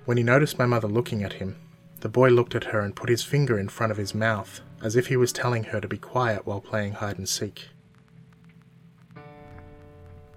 When 0.07 0.17
he 0.17 0.23
noticed 0.23 0.59
my 0.59 0.67
mother 0.67 0.89
looking 0.89 1.23
at 1.23 1.35
him, 1.35 1.57
the 2.01 2.09
boy 2.09 2.31
looked 2.31 2.55
at 2.55 2.65
her 2.65 2.81
and 2.81 2.97
put 2.97 3.11
his 3.11 3.23
finger 3.23 3.59
in 3.59 3.69
front 3.69 3.93
of 3.93 3.99
his 3.99 4.15
mouth, 4.15 4.63
as 4.83 4.97
if 4.97 5.09
he 5.09 5.19
was 5.19 5.33
telling 5.33 5.65
her 5.65 5.83
to 5.83 5.89
be 5.89 5.99
quiet 5.99 6.47
while 6.47 6.63
playing 6.63 6.95
hide 6.95 7.19
and 7.19 7.29
seek. 7.29 7.69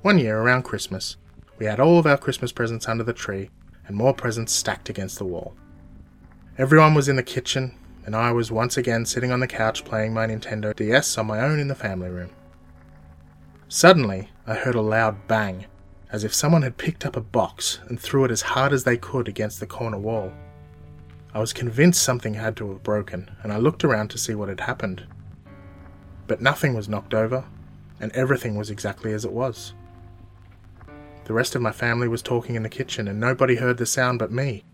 One 0.07 0.19
year, 0.19 0.39
around 0.39 0.63
Christmas, 0.63 1.17
we 1.59 1.65
had 1.65 1.81
all 1.81 1.99
of 1.99 2.05
our 2.05 2.17
Christmas 2.17 2.53
presents 2.53 2.87
under 2.87 3.03
the 3.03 3.11
tree 3.11 3.49
and 3.87 3.97
more 3.97 4.13
presents 4.13 4.53
stacked 4.53 4.87
against 4.87 5.17
the 5.17 5.25
wall. 5.25 5.53
Everyone 6.57 6.93
was 6.93 7.09
in 7.09 7.17
the 7.17 7.23
kitchen, 7.23 7.77
and 8.05 8.15
I 8.15 8.31
was 8.31 8.49
once 8.49 8.77
again 8.77 9.05
sitting 9.05 9.33
on 9.33 9.41
the 9.41 9.47
couch 9.47 9.83
playing 9.83 10.13
my 10.13 10.25
Nintendo 10.25 10.73
DS 10.73 11.17
on 11.17 11.27
my 11.27 11.41
own 11.41 11.59
in 11.59 11.67
the 11.67 11.75
family 11.75 12.07
room. 12.07 12.29
Suddenly, 13.67 14.29
I 14.47 14.53
heard 14.53 14.75
a 14.75 14.81
loud 14.81 15.27
bang, 15.27 15.65
as 16.09 16.23
if 16.23 16.33
someone 16.33 16.61
had 16.61 16.77
picked 16.77 17.05
up 17.05 17.17
a 17.17 17.19
box 17.19 17.79
and 17.89 17.99
threw 17.99 18.23
it 18.23 18.31
as 18.31 18.43
hard 18.43 18.71
as 18.71 18.85
they 18.85 18.95
could 18.95 19.27
against 19.27 19.59
the 19.59 19.67
corner 19.67 19.99
wall. 19.99 20.31
I 21.33 21.39
was 21.39 21.51
convinced 21.51 22.01
something 22.01 22.35
had 22.35 22.55
to 22.55 22.69
have 22.69 22.81
broken, 22.81 23.29
and 23.43 23.51
I 23.51 23.57
looked 23.57 23.83
around 23.83 24.07
to 24.11 24.17
see 24.17 24.35
what 24.35 24.47
had 24.47 24.61
happened. 24.61 25.05
But 26.27 26.39
nothing 26.39 26.75
was 26.75 26.87
knocked 26.87 27.13
over, 27.13 27.43
and 27.99 28.09
everything 28.13 28.55
was 28.55 28.69
exactly 28.69 29.11
as 29.11 29.25
it 29.25 29.33
was. 29.33 29.73
The 31.27 31.33
rest 31.33 31.55
of 31.55 31.61
my 31.61 31.71
family 31.71 32.07
was 32.07 32.21
talking 32.21 32.55
in 32.55 32.63
the 32.63 32.69
kitchen, 32.69 33.07
and 33.07 33.19
nobody 33.19 33.55
heard 33.55 33.77
the 33.77 33.85
sound 33.85 34.19
but 34.19 34.31
me 34.31 34.65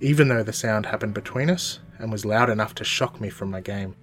even 0.00 0.28
though 0.28 0.42
the 0.42 0.52
sound 0.52 0.86
happened 0.86 1.14
between 1.14 1.50
us 1.50 1.78
and 1.98 2.10
was 2.10 2.24
loud 2.24 2.48
enough 2.48 2.74
to 2.74 2.84
shock 2.84 3.20
me 3.20 3.28
from 3.28 3.50
my 3.50 3.60
game. 3.60 3.94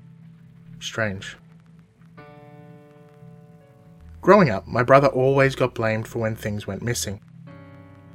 Strange. 0.80 1.38
Growing 4.22 4.50
up, 4.50 4.68
my 4.68 4.84
brother 4.84 5.08
always 5.08 5.56
got 5.56 5.74
blamed 5.74 6.08
for 6.08 6.20
when 6.20 6.36
things 6.36 6.68
went 6.68 6.84
missing. 6.84 7.22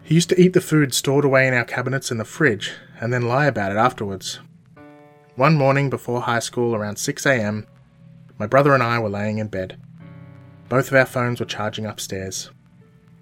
He 0.02 0.14
used 0.14 0.28
to 0.28 0.40
eat 0.40 0.52
the 0.52 0.60
food 0.60 0.94
stored 0.94 1.24
away 1.24 1.48
in 1.48 1.54
our 1.54 1.64
cabinets 1.64 2.10
in 2.10 2.18
the 2.18 2.24
fridge 2.24 2.72
and 3.00 3.12
then 3.12 3.22
lie 3.22 3.46
about 3.46 3.72
it 3.72 3.78
afterwards. 3.78 4.40
One 5.34 5.54
morning 5.54 5.90
before 5.90 6.22
high 6.22 6.40
school, 6.40 6.74
around 6.74 6.96
6am, 6.96 7.66
my 8.38 8.46
brother 8.46 8.74
and 8.74 8.82
I 8.82 8.98
were 8.98 9.08
laying 9.08 9.38
in 9.38 9.48
bed. 9.48 9.80
Both 10.68 10.88
of 10.88 10.94
our 10.94 11.06
phones 11.06 11.40
were 11.40 11.46
charging 11.46 11.86
upstairs. 11.86 12.50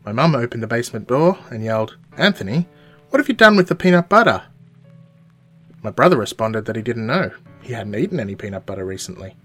My 0.04 0.12
mum 0.12 0.34
opened 0.34 0.62
the 0.62 0.66
basement 0.66 1.08
door 1.08 1.38
and 1.50 1.62
yelled, 1.62 1.96
Anthony, 2.16 2.68
what 3.10 3.18
have 3.18 3.28
you 3.28 3.34
done 3.34 3.56
with 3.56 3.68
the 3.68 3.74
peanut 3.74 4.08
butter? 4.08 4.44
My 5.82 5.90
brother 5.90 6.16
responded 6.16 6.64
that 6.64 6.76
he 6.76 6.82
didn't 6.82 7.06
know. 7.06 7.32
He 7.62 7.72
hadn't 7.72 7.94
eaten 7.94 8.20
any 8.20 8.34
peanut 8.34 8.66
butter 8.66 8.84
recently. 8.84 9.36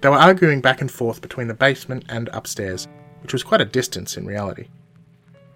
They 0.00 0.08
were 0.08 0.16
arguing 0.16 0.60
back 0.60 0.80
and 0.80 0.90
forth 0.90 1.20
between 1.20 1.48
the 1.48 1.54
basement 1.54 2.04
and 2.08 2.28
upstairs, 2.32 2.88
which 3.22 3.32
was 3.32 3.42
quite 3.42 3.60
a 3.60 3.66
distance 3.66 4.16
in 4.16 4.26
reality. 4.26 4.68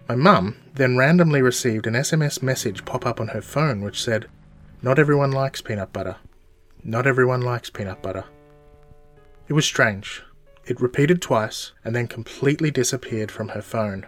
My 0.07 0.15
mum 0.15 0.55
then 0.73 0.97
randomly 0.97 1.41
received 1.41 1.85
an 1.85 1.93
SMS 1.93 2.41
message 2.41 2.85
pop 2.85 3.05
up 3.05 3.19
on 3.19 3.27
her 3.29 3.41
phone 3.41 3.81
which 3.81 4.03
said, 4.03 4.27
Not 4.81 4.97
everyone 4.97 5.31
likes 5.31 5.61
peanut 5.61 5.93
butter. 5.93 6.15
Not 6.83 7.05
everyone 7.05 7.41
likes 7.41 7.69
peanut 7.69 8.01
butter. 8.01 8.25
It 9.47 9.53
was 9.53 9.65
strange. 9.65 10.23
It 10.65 10.81
repeated 10.81 11.21
twice 11.21 11.73
and 11.83 11.95
then 11.95 12.07
completely 12.07 12.71
disappeared 12.71 13.31
from 13.31 13.49
her 13.49 13.61
phone. 13.61 14.07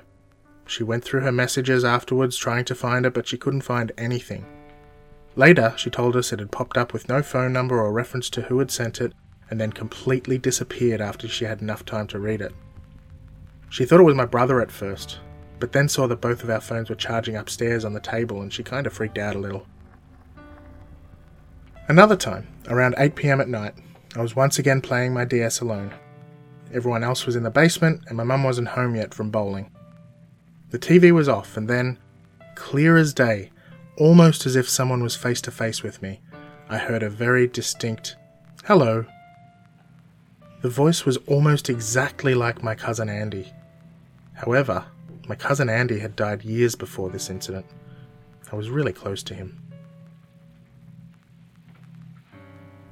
She 0.72 0.84
went 0.84 1.04
through 1.04 1.20
her 1.20 1.34
messages 1.34 1.84
afterwards 1.84 2.38
trying 2.38 2.64
to 2.64 2.76
find 2.76 3.06
it, 3.06 3.14
but 3.14 3.28
she 3.28 3.38
couldn't 3.38 3.60
find 3.60 3.92
anything. 3.98 4.46
Later, 5.36 5.74
she 5.76 5.90
told 5.90 6.16
us 6.16 6.32
it 6.32 6.40
had 6.40 6.50
popped 6.50 6.78
up 6.78 6.94
with 6.94 7.10
no 7.10 7.22
phone 7.22 7.52
number 7.52 7.78
or 7.78 7.92
reference 7.92 8.30
to 8.30 8.44
who 8.44 8.58
had 8.60 8.72
sent 8.72 9.02
it, 9.02 9.12
and 9.50 9.60
then 9.60 9.74
completely 9.74 10.38
disappeared 10.38 11.02
after 11.02 11.28
she 11.28 11.44
had 11.44 11.62
enough 11.62 11.84
time 11.84 12.08
to 12.08 12.20
read 12.20 12.40
it. 12.40 12.56
She 13.70 13.84
thought 13.84 14.00
it 14.00 14.04
was 14.04 14.16
my 14.16 14.24
brother 14.24 14.62
at 14.62 14.72
first, 14.72 15.20
but 15.60 15.74
then 15.74 15.90
saw 15.90 16.08
that 16.08 16.22
both 16.22 16.42
of 16.42 16.50
our 16.50 16.62
phones 16.62 16.90
were 16.90 16.96
charging 16.96 17.36
upstairs 17.36 17.84
on 17.84 17.92
the 17.92 18.00
table 18.00 18.42
and 18.42 18.54
she 18.54 18.64
kind 18.64 18.88
of 18.88 18.94
freaked 18.94 19.18
out 19.18 19.36
a 19.36 19.40
little. 19.40 19.68
Another 21.90 22.16
time, 22.16 22.48
around 22.70 22.96
8pm 22.96 23.42
at 23.42 23.50
night, 23.50 23.74
I 24.16 24.22
was 24.22 24.38
once 24.38 24.58
again 24.58 24.80
playing 24.80 25.14
my 25.14 25.26
DS 25.26 25.60
alone. 25.60 25.94
Everyone 26.74 27.04
else 27.04 27.26
was 27.26 27.36
in 27.36 27.44
the 27.44 27.50
basement 27.50 28.06
and 28.08 28.16
my 28.16 28.24
mum 28.24 28.46
wasn't 28.46 28.70
home 28.70 28.96
yet 28.96 29.14
from 29.14 29.32
bowling. 29.32 29.70
The 30.72 30.80
TV 30.80 31.12
was 31.12 31.28
off, 31.28 31.58
and 31.58 31.70
then, 31.70 31.98
clear 32.56 32.96
as 32.96 33.14
day, 33.14 33.52
almost 33.98 34.46
as 34.46 34.56
if 34.56 34.70
someone 34.70 35.04
was 35.04 35.18
face 35.18 35.42
to 35.42 35.52
face 35.52 35.84
with 35.84 36.02
me, 36.02 36.22
I 36.70 36.78
heard 36.78 37.04
a 37.04 37.10
very 37.10 37.46
distinct 37.46 38.16
hello. 38.64 39.06
The 40.62 40.70
voice 40.70 41.06
was 41.06 41.18
almost 41.28 41.70
exactly 41.70 42.34
like 42.34 42.64
my 42.64 42.74
cousin 42.74 43.10
Andy. 43.10 43.52
However, 44.34 44.86
my 45.28 45.36
cousin 45.36 45.70
Andy 45.70 46.00
had 46.00 46.16
died 46.16 46.46
years 46.46 46.76
before 46.76 47.10
this 47.10 47.30
incident. 47.30 47.66
I 48.50 48.56
was 48.56 48.70
really 48.70 48.94
close 48.94 49.24
to 49.24 49.34
him. 49.34 49.62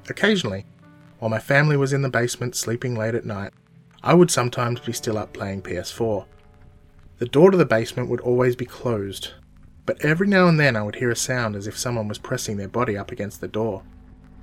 Occasionally, 0.09 0.65
while 1.19 1.29
my 1.29 1.39
family 1.39 1.77
was 1.77 1.93
in 1.93 2.01
the 2.01 2.09
basement 2.09 2.57
sleeping 2.57 2.95
late 2.95 3.15
at 3.15 3.25
night, 3.25 3.53
I 4.03 4.15
would 4.15 4.31
sometimes 4.31 4.81
be 4.81 4.91
still 4.91 5.17
up 5.17 5.31
playing 5.31 5.61
PS4. 5.61 6.25
The 7.19 7.25
door 7.25 7.51
to 7.51 7.57
the 7.57 7.65
basement 7.65 8.07
would 8.07 8.21
always 8.21 8.55
be 8.55 8.65
closed, 8.65 9.33
but 9.85 10.03
every 10.05 10.25
now 10.25 10.47
and 10.47 10.57
then 10.57 10.77
I 10.77 10.83
would 10.83 10.95
hear 10.95 11.11
a 11.11 11.17
sound 11.17 11.57
as 11.57 11.67
if 11.67 11.77
someone 11.77 12.07
was 12.07 12.17
pressing 12.17 12.55
their 12.55 12.69
body 12.69 12.97
up 12.97 13.11
against 13.11 13.41
the 13.41 13.47
door. 13.49 13.83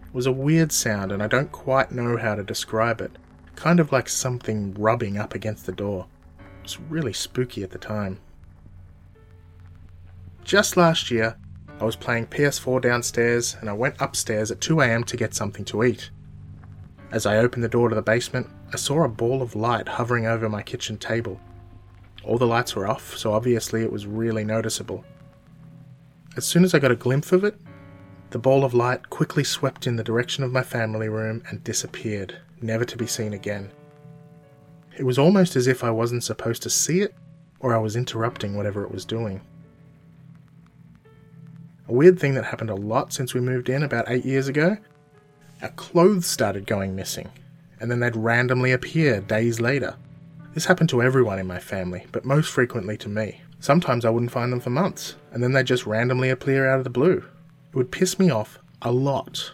It 0.07 0.13
was 0.13 0.27
a 0.27 0.33
weird 0.33 0.73
sound, 0.73 1.11
and 1.11 1.23
I 1.23 1.27
don't 1.27 1.51
quite 1.51 1.91
know 1.91 2.19
how 2.19 2.35
to 2.35 2.43
describe 2.43 3.01
it. 3.01 3.13
Kind 3.55 3.81
of 3.81 3.93
like 3.93 4.11
something 4.11 4.75
rubbing 4.75 5.17
up 5.17 5.35
against 5.35 5.65
the 5.65 5.73
door. 5.73 6.07
It 6.39 6.65
was 6.65 6.79
really 6.81 7.15
spooky 7.15 7.63
at 7.63 7.71
the 7.71 7.79
time. 7.79 8.21
Just 10.45 10.77
last 10.77 11.11
year, 11.11 11.39
I 11.81 11.85
was 11.85 11.97
playing 11.97 12.27
PS4 12.27 12.83
downstairs 12.83 13.57
and 13.59 13.71
I 13.71 13.73
went 13.73 13.97
upstairs 14.01 14.51
at 14.51 14.61
2am 14.61 15.07
to 15.07 15.17
get 15.17 15.35
something 15.35 15.65
to 15.65 15.83
eat. 15.83 16.11
As 17.11 17.25
I 17.25 17.39
opened 17.39 17.65
the 17.65 17.71
door 17.71 17.89
to 17.89 17.95
the 17.95 18.03
basement, 18.03 18.49
I 18.71 18.77
saw 18.77 19.03
a 19.03 19.09
ball 19.09 19.41
of 19.41 19.57
light 19.57 19.89
hovering 19.89 20.27
over 20.27 20.51
my 20.51 20.63
kitchen 20.63 20.99
table. 20.99 21.41
All 22.27 22.39
the 22.39 22.47
lights 22.47 22.75
were 22.75 22.87
off, 22.87 23.17
so 23.17 23.33
obviously 23.33 23.83
it 23.83 23.93
was 23.93 24.07
really 24.07 24.45
noticeable. 24.45 25.05
As 26.37 26.45
soon 26.45 26.65
as 26.65 26.75
I 26.75 26.79
got 26.79 26.91
a 26.91 26.97
glimpse 26.97 27.33
of 27.33 27.45
it, 27.45 27.57
the 28.31 28.39
ball 28.39 28.65
of 28.65 28.75
light 28.75 29.09
quickly 29.09 29.45
swept 29.45 29.87
in 29.87 29.97
the 29.97 30.05
direction 30.05 30.43
of 30.43 30.53
my 30.53 30.63
family 30.63 31.09
room 31.09 31.43
and 31.49 31.63
disappeared, 31.63 32.37
never 32.61 32.85
to 32.85 32.97
be 32.97 33.07
seen 33.07 33.33
again. 33.33 33.71
It 34.99 35.05
was 35.05 35.19
almost 35.19 35.57
as 35.57 35.67
if 35.67 35.85
I 35.85 35.91
wasn't 35.91 36.25
supposed 36.25 36.63
to 36.65 36.71
see 36.71 37.01
it, 37.01 37.15
or 37.61 37.75
I 37.75 37.79
was 37.79 37.97
interrupting 37.97 38.57
whatever 38.57 38.85
it 38.85 38.91
was 38.91 39.05
doing. 39.05 39.41
A 41.89 41.93
weird 41.93 42.19
thing 42.19 42.35
that 42.35 42.47
happened 42.47 42.71
a 42.71 42.75
lot 42.75 43.13
since 43.13 43.33
we 43.33 43.41
moved 43.41 43.69
in 43.69 43.83
about 43.85 44.11
eight 44.11 44.25
years 44.25 44.49
ago 44.49 44.77
our 45.63 45.71
clothes 45.71 46.27
started 46.27 46.67
going 46.67 46.95
missing, 46.95 47.31
and 47.81 47.91
then 47.91 48.01
they'd 48.01 48.17
randomly 48.17 48.73
appear 48.73 49.21
days 49.21 49.61
later. 49.61 49.97
This 50.57 50.65
happened 50.65 50.89
to 50.89 51.03
everyone 51.03 51.39
in 51.39 51.47
my 51.47 51.59
family, 51.59 52.07
but 52.13 52.25
most 52.25 52.51
frequently 52.51 52.97
to 52.97 53.11
me. 53.11 53.43
Sometimes 53.61 54.07
I 54.07 54.09
wouldn't 54.09 54.31
find 54.31 54.51
them 54.51 54.61
for 54.61 54.71
months, 54.71 55.17
and 55.31 55.43
then 55.43 55.53
they'd 55.53 55.67
just 55.67 55.85
randomly 55.85 56.31
appear 56.31 56.67
out 56.67 56.79
of 56.79 56.85
the 56.85 56.89
blue. 56.89 57.19
It 57.69 57.77
would 57.77 57.93
piss 57.93 58.19
me 58.19 58.31
off 58.31 58.59
a 58.81 58.91
lot. 58.91 59.53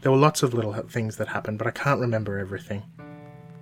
There 0.00 0.10
were 0.10 0.16
lots 0.16 0.42
of 0.42 0.54
little 0.54 0.72
things 0.72 1.18
that 1.18 1.28
happened, 1.28 1.58
but 1.58 1.66
I 1.66 1.72
can't 1.72 2.00
remember 2.00 2.38
everything. 2.38 2.84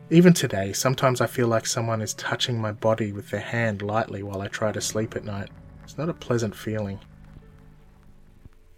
Even 0.08 0.32
today, 0.32 0.72
sometimes 0.72 1.20
I 1.20 1.26
feel 1.26 1.48
like 1.48 1.66
someone 1.66 2.00
is 2.00 2.14
touching 2.14 2.60
my 2.60 2.70
body 2.70 3.10
with 3.10 3.30
their 3.30 3.40
hand 3.40 3.82
lightly 3.82 4.22
while 4.22 4.40
I 4.40 4.46
try 4.46 4.70
to 4.70 4.80
sleep 4.80 5.16
at 5.16 5.24
night. 5.24 5.48
It's 5.82 5.98
not 5.98 6.08
a 6.08 6.14
pleasant 6.14 6.54
feeling. 6.54 7.00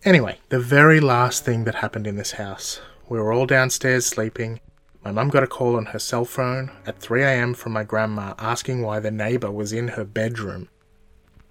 Anyway, 0.04 0.38
the 0.48 0.58
very 0.58 1.00
last 1.00 1.44
thing 1.44 1.64
that 1.64 1.74
happened 1.74 2.06
in 2.06 2.16
this 2.16 2.32
house. 2.32 2.80
We 3.10 3.18
were 3.18 3.30
all 3.30 3.44
downstairs 3.44 4.06
sleeping. 4.06 4.60
My 5.04 5.12
mum 5.12 5.28
got 5.28 5.42
a 5.42 5.46
call 5.46 5.76
on 5.76 5.86
her 5.86 5.98
cell 5.98 6.24
phone 6.24 6.70
at 6.84 6.98
3am 7.00 7.56
from 7.56 7.72
my 7.72 7.84
grandma 7.84 8.34
asking 8.38 8.82
why 8.82 8.98
the 8.98 9.10
neighbour 9.10 9.50
was 9.50 9.72
in 9.72 9.88
her 9.88 10.04
bedroom. 10.04 10.68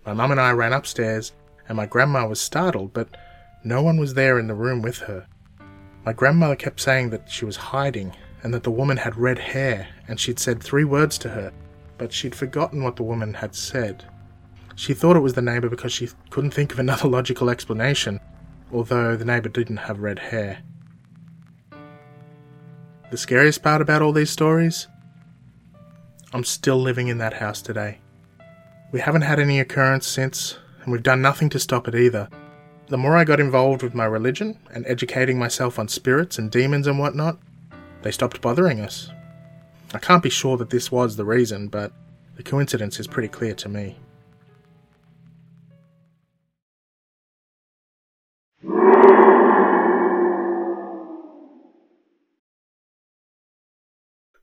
My 0.05 0.13
mum 0.13 0.31
and 0.31 0.39
I 0.39 0.51
ran 0.51 0.73
upstairs, 0.73 1.33
and 1.67 1.75
my 1.75 1.85
grandma 1.85 2.27
was 2.27 2.39
startled, 2.39 2.93
but 2.93 3.15
no 3.63 3.81
one 3.81 3.97
was 3.97 4.13
there 4.13 4.37
in 4.37 4.47
the 4.47 4.53
room 4.53 4.81
with 4.81 4.99
her. 4.99 5.27
My 6.05 6.13
grandmother 6.13 6.55
kept 6.55 6.79
saying 6.79 7.09
that 7.09 7.29
she 7.29 7.45
was 7.45 7.55
hiding, 7.57 8.13
and 8.43 8.53
that 8.53 8.63
the 8.63 8.71
woman 8.71 8.97
had 8.97 9.17
red 9.17 9.39
hair, 9.39 9.87
and 10.07 10.19
she'd 10.19 10.39
said 10.39 10.61
three 10.61 10.85
words 10.85 11.17
to 11.19 11.29
her, 11.29 11.51
but 11.97 12.13
she'd 12.13 12.35
forgotten 12.35 12.83
what 12.83 12.95
the 12.95 13.03
woman 13.03 13.33
had 13.33 13.55
said. 13.55 14.05
She 14.75 14.93
thought 14.93 15.15
it 15.15 15.21
was 15.21 15.33
the 15.33 15.41
neighbour 15.41 15.69
because 15.69 15.91
she 15.91 16.09
couldn't 16.29 16.51
think 16.51 16.71
of 16.71 16.79
another 16.79 17.07
logical 17.09 17.49
explanation, 17.49 18.19
although 18.71 19.15
the 19.15 19.25
neighbour 19.25 19.49
didn't 19.49 19.77
have 19.77 19.99
red 19.99 20.19
hair. 20.19 20.59
The 23.09 23.17
scariest 23.17 23.63
part 23.63 23.81
about 23.81 24.01
all 24.01 24.11
these 24.11 24.29
stories? 24.29 24.87
I'm 26.33 26.43
still 26.43 26.77
living 26.77 27.07
in 27.07 27.19
that 27.19 27.35
house 27.35 27.61
today. 27.61 27.99
We 28.91 28.99
haven't 28.99 29.21
had 29.21 29.39
any 29.39 29.61
occurrence 29.61 30.05
since, 30.05 30.57
and 30.83 30.91
we've 30.91 31.03
done 31.03 31.21
nothing 31.21 31.49
to 31.51 31.59
stop 31.59 31.87
it 31.87 31.95
either. 31.95 32.27
The 32.87 32.97
more 32.97 33.15
I 33.15 33.23
got 33.23 33.39
involved 33.39 33.81
with 33.81 33.95
my 33.95 34.03
religion 34.03 34.59
and 34.71 34.85
educating 34.87 35.39
myself 35.39 35.79
on 35.79 35.87
spirits 35.87 36.37
and 36.37 36.51
demons 36.51 36.85
and 36.85 36.99
whatnot, 36.99 37.37
they 38.01 38.11
stopped 38.11 38.41
bothering 38.41 38.81
us. 38.81 39.09
I 39.93 39.99
can't 39.99 40.23
be 40.23 40.29
sure 40.29 40.57
that 40.57 40.69
this 40.69 40.91
was 40.91 41.15
the 41.15 41.23
reason, 41.23 41.69
but 41.69 41.93
the 42.35 42.43
coincidence 42.43 42.99
is 42.99 43.07
pretty 43.07 43.29
clear 43.29 43.53
to 43.55 43.69
me. 43.69 43.97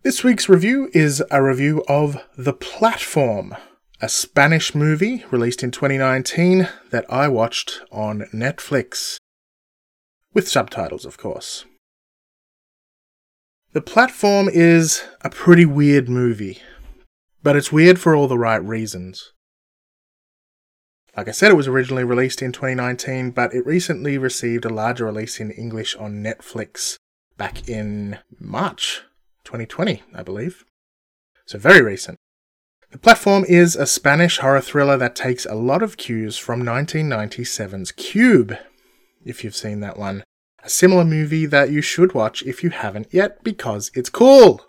This 0.05 0.23
week's 0.23 0.51
review 0.51 0.91
is 0.93 1.23
a 1.31 1.43
review 1.43 1.83
of 1.89 2.23
The 2.37 2.53
Platform, 2.53 3.57
a 4.03 4.09
Spanish 4.11 4.75
movie 4.75 5.25
released 5.31 5.63
in 5.63 5.71
2019 5.71 6.69
that 6.91 7.11
I 7.11 7.27
watched 7.29 7.81
on 7.91 8.27
Netflix. 8.31 9.17
With 10.35 10.47
subtitles, 10.47 11.07
of 11.07 11.17
course. 11.17 11.65
The 13.73 13.81
Platform 13.81 14.51
is 14.53 15.05
a 15.23 15.31
pretty 15.31 15.65
weird 15.65 16.11
movie, 16.11 16.61
but 17.43 17.57
it's 17.57 17.73
weird 17.73 17.99
for 17.99 18.15
all 18.15 18.29
the 18.29 18.37
right 18.37 18.63
reasons. 18.63 19.33
Like 21.17 21.29
I 21.29 21.33
said, 21.33 21.51
it 21.51 21.57
was 21.57 21.67
originally 21.67 22.05
released 22.05 22.43
in 22.43 22.53
2019, 22.53 23.31
but 23.31 23.55
it 23.55 23.65
recently 23.65 24.19
received 24.19 24.67
a 24.67 24.69
larger 24.69 25.07
release 25.07 25.41
in 25.41 25.51
English 25.51 25.97
on 25.97 26.23
Netflix 26.23 26.99
back 27.39 27.67
in 27.67 28.19
March 28.39 29.01
2020, 29.45 30.03
I 30.15 30.23
believe. 30.23 30.65
So 31.47 31.59
very 31.59 31.83
recent. 31.83 32.19
The 32.91 32.99
platform 32.99 33.45
is 33.49 33.75
a 33.75 33.87
Spanish 33.87 34.39
horror 34.39 34.61
thriller 34.61 34.97
that 34.97 35.17
takes 35.17 35.45
a 35.47 35.55
lot 35.55 35.83
of 35.83 35.97
cues 35.97 36.39
from 36.39 36.63
1997's 36.63 37.93
Cube, 37.93 38.57
if 39.25 39.43
you've 39.43 39.57
seen 39.57 39.81
that 39.81 39.99
one. 39.99 40.23
A 40.63 40.69
similar 40.69 41.05
movie 41.05 41.45
that 41.47 41.71
you 41.71 41.83
should 41.83 42.15
watch 42.15 42.43
if 42.45 42.63
you 42.63 42.71
haven't 42.71 43.09
yet 43.13 43.43
because 43.43 43.91
it's 43.95 44.09
cool. 44.09 44.67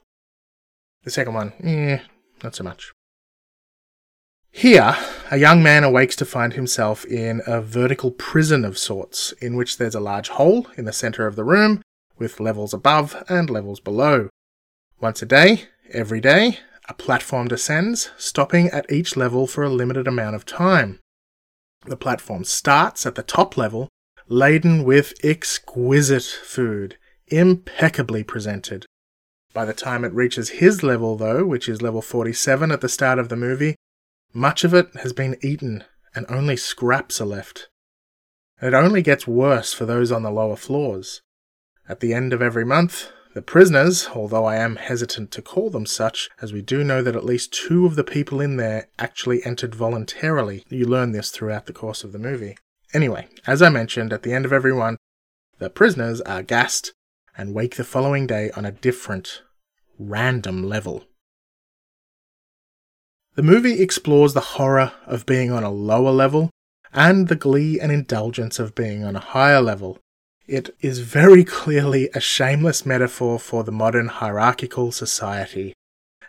The 1.03 1.11
second 1.11 1.35
one, 1.35 1.53
eh, 1.63 1.99
not 2.43 2.55
so 2.55 2.63
much. 2.63 2.91
Here, 4.51 4.97
a 5.29 5.37
young 5.37 5.61
man 5.61 5.83
awakes 5.83 6.15
to 6.15 6.25
find 6.25 6.53
himself 6.53 7.05
in 7.05 7.41
a 7.45 7.61
vertical 7.61 8.09
prison 8.09 8.65
of 8.65 8.77
sorts, 8.77 9.33
in 9.33 9.55
which 9.55 9.77
there's 9.77 9.95
a 9.95 9.99
large 9.99 10.29
hole 10.29 10.67
in 10.77 10.85
the 10.85 10.93
center 10.93 11.27
of 11.27 11.35
the 11.35 11.43
room, 11.43 11.81
with 12.17 12.39
levels 12.39 12.73
above 12.73 13.23
and 13.29 13.49
levels 13.49 13.79
below. 13.79 14.29
Once 15.01 15.21
a 15.21 15.25
day, 15.25 15.65
every 15.91 16.21
day, 16.21 16.59
a 16.87 16.93
platform 16.93 17.47
descends, 17.47 18.11
stopping 18.17 18.69
at 18.69 18.89
each 18.91 19.17
level 19.17 19.45
for 19.45 19.63
a 19.63 19.69
limited 19.69 20.07
amount 20.07 20.35
of 20.35 20.45
time. 20.45 20.99
The 21.85 21.97
platform 21.97 22.43
starts 22.45 23.05
at 23.05 23.15
the 23.15 23.23
top 23.23 23.57
level, 23.57 23.89
laden 24.27 24.83
with 24.83 25.13
exquisite 25.23 26.23
food, 26.23 26.97
impeccably 27.27 28.23
presented. 28.23 28.85
By 29.53 29.65
the 29.65 29.73
time 29.73 30.03
it 30.05 30.13
reaches 30.13 30.49
his 30.49 30.81
level, 30.81 31.15
though, 31.15 31.45
which 31.45 31.67
is 31.67 31.81
level 31.81 32.01
47 32.01 32.71
at 32.71 32.81
the 32.81 32.89
start 32.89 33.19
of 33.19 33.29
the 33.29 33.35
movie, 33.35 33.75
much 34.33 34.63
of 34.63 34.73
it 34.73 34.89
has 35.01 35.13
been 35.13 35.37
eaten 35.41 35.83
and 36.13 36.25
only 36.29 36.55
scraps 36.55 37.19
are 37.19 37.25
left. 37.25 37.69
And 38.59 38.73
it 38.73 38.77
only 38.77 39.01
gets 39.01 39.27
worse 39.27 39.73
for 39.73 39.85
those 39.85 40.11
on 40.11 40.23
the 40.23 40.31
lower 40.31 40.55
floors. 40.55 41.21
At 41.87 41.99
the 41.99 42.13
end 42.13 42.33
of 42.33 42.41
every 42.41 42.65
month, 42.65 43.11
the 43.35 43.41
prisoners, 43.41 44.07
although 44.15 44.45
I 44.45 44.55
am 44.55 44.77
hesitant 44.77 45.29
to 45.31 45.41
call 45.41 45.69
them 45.69 45.85
such, 45.85 46.29
as 46.41 46.53
we 46.53 46.61
do 46.61 46.85
know 46.85 47.01
that 47.01 47.17
at 47.17 47.25
least 47.25 47.51
two 47.51 47.85
of 47.85 47.97
the 47.97 48.03
people 48.03 48.39
in 48.39 48.55
there 48.55 48.87
actually 48.97 49.45
entered 49.45 49.75
voluntarily. 49.75 50.63
You 50.69 50.85
learn 50.85 51.11
this 51.11 51.31
throughout 51.31 51.65
the 51.65 51.73
course 51.73 52.05
of 52.05 52.13
the 52.13 52.17
movie. 52.17 52.57
Anyway, 52.93 53.27
as 53.45 53.61
I 53.61 53.67
mentioned, 53.67 54.13
at 54.13 54.23
the 54.23 54.31
end 54.31 54.45
of 54.45 54.53
every 54.53 54.71
one, 54.71 54.95
the 55.59 55.69
prisoners 55.69 56.21
are 56.21 56.43
gassed 56.43 56.93
and 57.37 57.53
wake 57.53 57.75
the 57.75 57.83
following 57.83 58.25
day 58.25 58.51
on 58.55 58.63
a 58.63 58.71
different, 58.71 59.41
random 59.99 60.63
level. 60.63 61.03
The 63.35 63.43
movie 63.43 63.81
explores 63.81 64.33
the 64.33 64.55
horror 64.55 64.93
of 65.05 65.25
being 65.25 65.51
on 65.51 65.65
a 65.65 65.69
lower 65.69 66.11
level 66.11 66.51
and 66.93 67.27
the 67.27 67.35
glee 67.35 67.81
and 67.81 67.91
indulgence 67.91 68.59
of 68.59 68.75
being 68.75 69.03
on 69.03 69.17
a 69.17 69.19
higher 69.19 69.61
level, 69.61 69.99
it 70.47 70.75
is 70.81 70.99
very 70.99 71.43
clearly 71.43 72.09
a 72.13 72.19
shameless 72.19 72.85
metaphor 72.85 73.39
for 73.39 73.63
the 73.63 73.71
modern 73.71 74.07
hierarchical 74.07 74.91
society, 74.91 75.73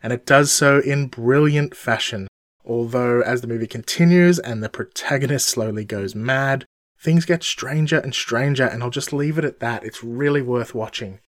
and 0.02 0.12
it 0.12 0.24
does 0.24 0.50
so 0.50 0.80
in 0.80 1.08
brilliant 1.08 1.76
fashion. 1.76 2.28
Although, 2.64 3.20
as 3.20 3.40
the 3.40 3.46
movie 3.46 3.66
continues 3.66 4.38
and 4.38 4.62
the 4.62 4.68
protagonist 4.68 5.48
slowly 5.48 5.84
goes 5.84 6.14
mad, 6.14 6.64
things 6.98 7.24
get 7.24 7.44
stranger 7.44 7.98
and 7.98 8.14
stranger, 8.14 8.64
and 8.64 8.82
I'll 8.82 8.90
just 8.90 9.12
leave 9.12 9.38
it 9.38 9.44
at 9.44 9.60
that. 9.60 9.84
It's 9.84 10.02
really 10.02 10.42
worth 10.42 10.74
watching. 10.74 11.20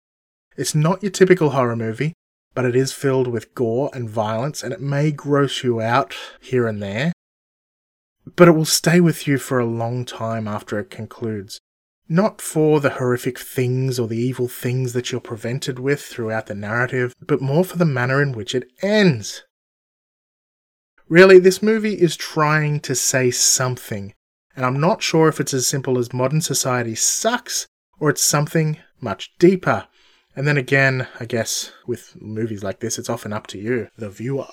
It's 0.56 0.74
not 0.74 1.02
your 1.02 1.12
typical 1.12 1.50
horror 1.50 1.76
movie, 1.76 2.14
but 2.54 2.64
it 2.64 2.74
is 2.74 2.92
filled 2.92 3.26
with 3.26 3.54
gore 3.54 3.90
and 3.92 4.08
violence, 4.08 4.62
and 4.62 4.72
it 4.72 4.80
may 4.80 5.10
gross 5.10 5.62
you 5.62 5.80
out 5.80 6.14
here 6.40 6.66
and 6.66 6.82
there, 6.82 7.12
but 8.34 8.48
it 8.48 8.52
will 8.52 8.64
stay 8.64 9.00
with 9.00 9.26
you 9.26 9.38
for 9.38 9.58
a 9.58 9.66
long 9.66 10.04
time 10.04 10.48
after 10.48 10.78
it 10.78 10.90
concludes. 10.90 11.58
Not 12.08 12.40
for 12.40 12.80
the 12.80 12.90
horrific 12.90 13.38
things 13.38 13.98
or 13.98 14.06
the 14.06 14.16
evil 14.16 14.46
things 14.46 14.92
that 14.92 15.10
you're 15.10 15.20
prevented 15.20 15.78
with 15.78 16.00
throughout 16.02 16.46
the 16.46 16.54
narrative, 16.54 17.14
but 17.20 17.40
more 17.40 17.64
for 17.64 17.76
the 17.76 17.84
manner 17.84 18.22
in 18.22 18.32
which 18.32 18.54
it 18.54 18.70
ends. 18.80 19.42
Really, 21.08 21.38
this 21.38 21.62
movie 21.62 22.00
is 22.00 22.16
trying 22.16 22.80
to 22.80 22.94
say 22.94 23.30
something, 23.30 24.14
and 24.54 24.64
I'm 24.64 24.80
not 24.80 25.02
sure 25.02 25.28
if 25.28 25.40
it's 25.40 25.54
as 25.54 25.66
simple 25.66 25.98
as 25.98 26.12
modern 26.12 26.40
society 26.40 26.94
sucks 26.94 27.66
or 27.98 28.10
it's 28.10 28.22
something 28.22 28.78
much 29.00 29.32
deeper. 29.38 29.86
And 30.34 30.46
then 30.46 30.56
again, 30.56 31.08
I 31.18 31.24
guess 31.24 31.72
with 31.86 32.20
movies 32.20 32.62
like 32.62 32.80
this, 32.80 32.98
it's 32.98 33.08
often 33.08 33.32
up 33.32 33.46
to 33.48 33.58
you, 33.58 33.88
the 33.96 34.10
viewer. 34.10 34.48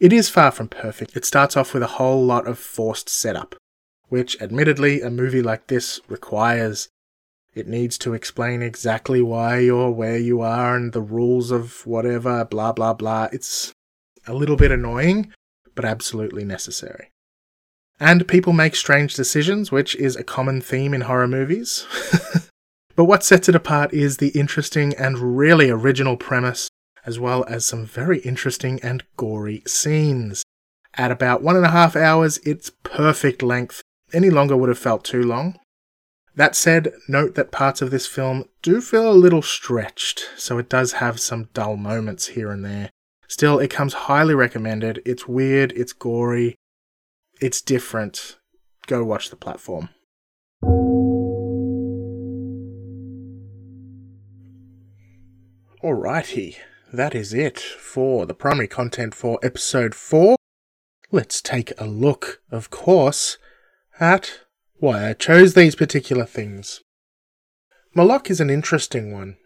It 0.00 0.12
is 0.12 0.28
far 0.28 0.50
from 0.50 0.68
perfect. 0.68 1.16
It 1.16 1.24
starts 1.24 1.56
off 1.56 1.74
with 1.74 1.82
a 1.82 1.98
whole 1.98 2.24
lot 2.24 2.46
of 2.46 2.58
forced 2.58 3.08
setup, 3.08 3.56
which 4.14 4.40
admittedly 4.40 5.02
a 5.02 5.10
movie 5.10 5.42
like 5.42 5.66
this 5.66 5.98
requires. 6.06 6.88
It 7.52 7.66
needs 7.66 7.98
to 7.98 8.14
explain 8.14 8.62
exactly 8.62 9.20
why 9.20 9.58
you're 9.58 9.90
where 9.90 10.18
you 10.18 10.40
are 10.40 10.76
and 10.76 10.92
the 10.92 11.00
rules 11.00 11.50
of 11.50 11.84
whatever, 11.84 12.44
blah 12.44 12.70
blah 12.70 12.94
blah. 12.94 13.26
It's 13.32 13.72
a 14.24 14.32
little 14.32 14.54
bit 14.54 14.70
annoying, 14.70 15.32
but 15.74 15.84
absolutely 15.84 16.44
necessary. 16.44 17.10
And 17.98 18.28
people 18.28 18.52
make 18.52 18.76
strange 18.76 19.16
decisions, 19.16 19.72
which 19.72 19.96
is 19.96 20.14
a 20.14 20.22
common 20.22 20.60
theme 20.60 20.94
in 20.94 21.00
horror 21.00 21.26
movies. 21.26 21.84
but 22.94 23.06
what 23.06 23.24
sets 23.24 23.48
it 23.48 23.56
apart 23.56 23.92
is 23.92 24.18
the 24.18 24.28
interesting 24.28 24.94
and 24.94 25.36
really 25.36 25.70
original 25.70 26.16
premise, 26.16 26.68
as 27.04 27.18
well 27.18 27.44
as 27.48 27.64
some 27.64 27.84
very 27.84 28.20
interesting 28.20 28.78
and 28.80 29.02
gory 29.16 29.64
scenes. 29.66 30.44
At 30.96 31.10
about 31.10 31.42
one 31.42 31.56
and 31.56 31.66
a 31.66 31.72
half 31.72 31.96
hours, 31.96 32.38
it's 32.44 32.70
perfect 32.84 33.42
length. 33.42 33.82
Any 34.14 34.30
longer 34.30 34.56
would 34.56 34.68
have 34.68 34.78
felt 34.78 35.04
too 35.04 35.24
long. 35.24 35.58
That 36.36 36.54
said, 36.54 36.92
note 37.08 37.34
that 37.34 37.50
parts 37.50 37.82
of 37.82 37.90
this 37.90 38.06
film 38.06 38.44
do 38.62 38.80
feel 38.80 39.10
a 39.10 39.12
little 39.12 39.42
stretched, 39.42 40.30
so 40.36 40.56
it 40.58 40.68
does 40.68 40.94
have 40.94 41.18
some 41.18 41.48
dull 41.52 41.76
moments 41.76 42.28
here 42.28 42.52
and 42.52 42.64
there. 42.64 42.90
Still, 43.26 43.58
it 43.58 43.70
comes 43.70 43.94
highly 43.94 44.34
recommended. 44.34 45.02
It's 45.04 45.26
weird, 45.26 45.72
it's 45.72 45.92
gory, 45.92 46.54
it's 47.40 47.60
different. 47.60 48.36
Go 48.86 49.02
watch 49.02 49.30
the 49.30 49.36
platform. 49.36 49.88
Alrighty, 55.82 56.56
that 56.92 57.16
is 57.16 57.34
it 57.34 57.58
for 57.58 58.26
the 58.26 58.34
primary 58.34 58.68
content 58.68 59.12
for 59.12 59.40
episode 59.42 59.94
4. 59.94 60.36
Let's 61.10 61.42
take 61.42 61.72
a 61.78 61.86
look, 61.86 62.42
of 62.50 62.70
course, 62.70 63.38
at 64.00 64.40
why 64.78 65.08
I 65.08 65.12
chose 65.12 65.54
these 65.54 65.74
particular 65.74 66.24
things. 66.24 66.80
Moloch 67.94 68.30
is 68.30 68.40
an 68.40 68.50
interesting 68.50 69.12
one. 69.12 69.36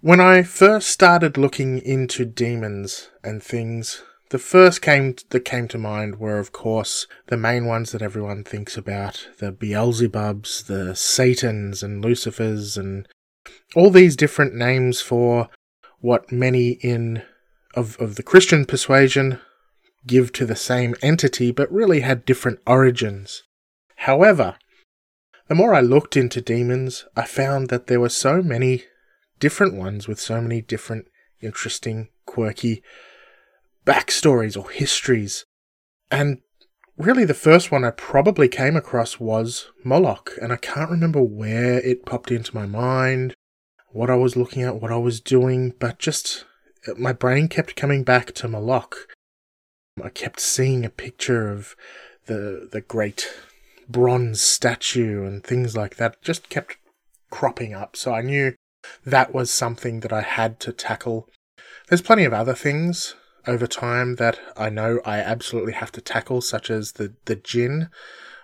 When 0.00 0.20
I 0.20 0.42
first 0.42 0.88
started 0.88 1.38
looking 1.38 1.78
into 1.78 2.24
demons 2.24 3.08
and 3.24 3.42
things, 3.42 4.02
the 4.30 4.38
first 4.38 4.82
came 4.82 5.14
that 5.30 5.44
came 5.44 5.68
to 5.68 5.78
mind 5.78 6.18
were, 6.18 6.38
of 6.38 6.52
course, 6.52 7.06
the 7.28 7.36
main 7.36 7.66
ones 7.66 7.92
that 7.92 8.02
everyone 8.02 8.44
thinks 8.44 8.76
about: 8.76 9.28
the 9.38 9.52
Beelzebubs, 9.52 10.66
the 10.66 10.94
Satans, 10.96 11.82
and 11.82 12.02
Lucifers, 12.02 12.76
and 12.76 13.06
all 13.76 13.90
these 13.90 14.16
different 14.16 14.54
names 14.54 15.00
for 15.00 15.48
what 16.00 16.32
many 16.32 16.72
in 16.82 17.22
of 17.74 17.96
of 17.98 18.16
the 18.16 18.22
Christian 18.22 18.64
persuasion 18.64 19.38
give 20.06 20.32
to 20.32 20.44
the 20.44 20.56
same 20.56 20.94
entity, 21.00 21.52
but 21.52 21.70
really 21.72 22.00
had 22.00 22.24
different 22.24 22.58
origins. 22.66 23.44
However, 24.02 24.56
the 25.46 25.54
more 25.54 25.74
I 25.74 25.80
looked 25.80 26.16
into 26.16 26.40
demons, 26.40 27.06
I 27.14 27.24
found 27.24 27.68
that 27.68 27.86
there 27.86 28.00
were 28.00 28.08
so 28.08 28.42
many 28.42 28.82
different 29.38 29.74
ones 29.76 30.08
with 30.08 30.18
so 30.18 30.40
many 30.40 30.60
different 30.60 31.06
interesting, 31.40 32.08
quirky 32.26 32.82
backstories 33.86 34.60
or 34.60 34.68
histories. 34.70 35.44
And 36.10 36.40
really, 36.96 37.24
the 37.24 37.32
first 37.32 37.70
one 37.70 37.84
I 37.84 37.92
probably 37.92 38.48
came 38.48 38.74
across 38.74 39.20
was 39.20 39.68
Moloch, 39.84 40.32
and 40.42 40.52
I 40.52 40.56
can't 40.56 40.90
remember 40.90 41.22
where 41.22 41.78
it 41.78 42.04
popped 42.04 42.32
into 42.32 42.56
my 42.56 42.66
mind, 42.66 43.36
what 43.90 44.10
I 44.10 44.16
was 44.16 44.34
looking 44.34 44.62
at, 44.62 44.80
what 44.80 44.90
I 44.90 44.96
was 44.96 45.20
doing, 45.20 45.74
but 45.78 46.00
just 46.00 46.44
uh, 46.88 46.94
my 46.98 47.12
brain 47.12 47.46
kept 47.46 47.76
coming 47.76 48.02
back 48.02 48.32
to 48.32 48.48
Moloch. 48.48 49.06
I 50.02 50.08
kept 50.08 50.40
seeing 50.40 50.84
a 50.84 50.90
picture 50.90 51.52
of 51.52 51.76
the 52.26 52.68
the 52.68 52.80
great 52.80 53.28
bronze 53.92 54.42
statue 54.42 55.24
and 55.24 55.44
things 55.44 55.76
like 55.76 55.96
that. 55.96 56.20
Just 56.22 56.48
kept 56.48 56.76
cropping 57.30 57.74
up, 57.74 57.96
so 57.96 58.12
I 58.12 58.22
knew 58.22 58.54
that 59.04 59.32
was 59.32 59.50
something 59.50 60.00
that 60.00 60.12
I 60.12 60.22
had 60.22 60.58
to 60.60 60.72
tackle. 60.72 61.28
There's 61.88 62.02
plenty 62.02 62.24
of 62.24 62.32
other 62.32 62.54
things 62.54 63.14
over 63.46 63.66
time 63.66 64.16
that 64.16 64.38
I 64.56 64.70
know 64.70 65.00
I 65.04 65.18
absolutely 65.18 65.72
have 65.74 65.92
to 65.92 66.00
tackle, 66.00 66.40
such 66.40 66.70
as 66.70 66.92
the, 66.92 67.14
the 67.24 67.36
jinn 67.36 67.90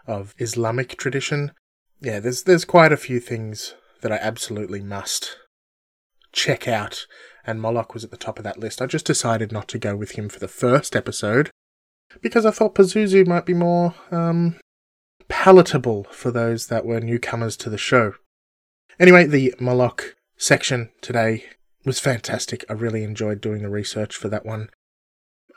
of 0.07 0.35
Islamic 0.39 0.97
tradition. 0.97 1.53
Yeah, 2.01 2.21
there's 2.21 2.45
there's 2.45 2.65
quite 2.65 2.93
a 2.93 2.97
few 2.97 3.21
things 3.21 3.75
that 4.03 4.13
I 4.13 4.17
absolutely 4.17 4.83
must 4.83 5.37
check 6.33 6.69
out, 6.69 7.07
and 7.45 7.61
Moloch 7.61 7.95
was 7.95 8.05
at 8.05 8.11
the 8.11 8.17
top 8.17 8.39
of 8.39 8.45
that 8.45 8.59
list. 8.59 8.81
I 8.81 8.87
just 8.87 9.07
decided 9.07 9.53
not 9.53 9.69
to 9.69 9.79
go 9.79 9.97
with 9.97 10.13
him 10.13 10.29
for 10.29 10.39
the 10.39 10.49
first 10.49 10.95
episode 10.95 11.51
because 12.21 12.47
I 12.47 12.51
thought 12.51 12.75
Pazuzu 12.75 13.27
might 13.27 13.47
be 13.47 13.55
more 13.55 13.95
um, 14.11 14.57
palatable 15.29 16.05
for 16.11 16.31
those 16.31 16.67
that 16.67 16.85
were 16.85 17.01
newcomers 17.01 17.57
to 17.59 17.71
the 17.71 17.79
show. 17.79 18.15
Anyway, 18.99 19.27
the 19.27 19.55
Moloch 19.61 20.17
section 20.37 20.91
today 21.01 21.45
was 21.85 22.01
fantastic. 22.01 22.65
I 22.69 22.73
really 22.73 23.05
enjoyed 23.05 23.41
doing 23.41 23.63
the 23.63 23.69
research 23.69 24.17
for 24.17 24.29
that 24.29 24.45
one. 24.45 24.71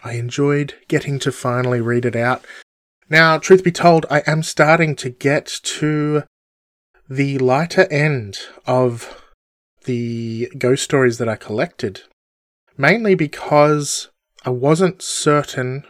I 0.03 0.13
enjoyed 0.13 0.75
getting 0.87 1.19
to 1.19 1.31
finally 1.31 1.81
read 1.81 2.05
it 2.05 2.15
out. 2.15 2.43
Now, 3.09 3.37
truth 3.37 3.63
be 3.63 3.71
told, 3.71 4.05
I 4.09 4.23
am 4.25 4.41
starting 4.41 4.95
to 4.97 5.09
get 5.09 5.47
to 5.63 6.23
the 7.09 7.37
lighter 7.39 7.91
end 7.91 8.39
of 8.65 9.21
the 9.83 10.49
ghost 10.57 10.83
stories 10.83 11.17
that 11.17 11.27
I 11.27 11.35
collected, 11.35 12.03
mainly 12.77 13.15
because 13.15 14.09
I 14.45 14.49
wasn't 14.51 15.01
certain 15.01 15.83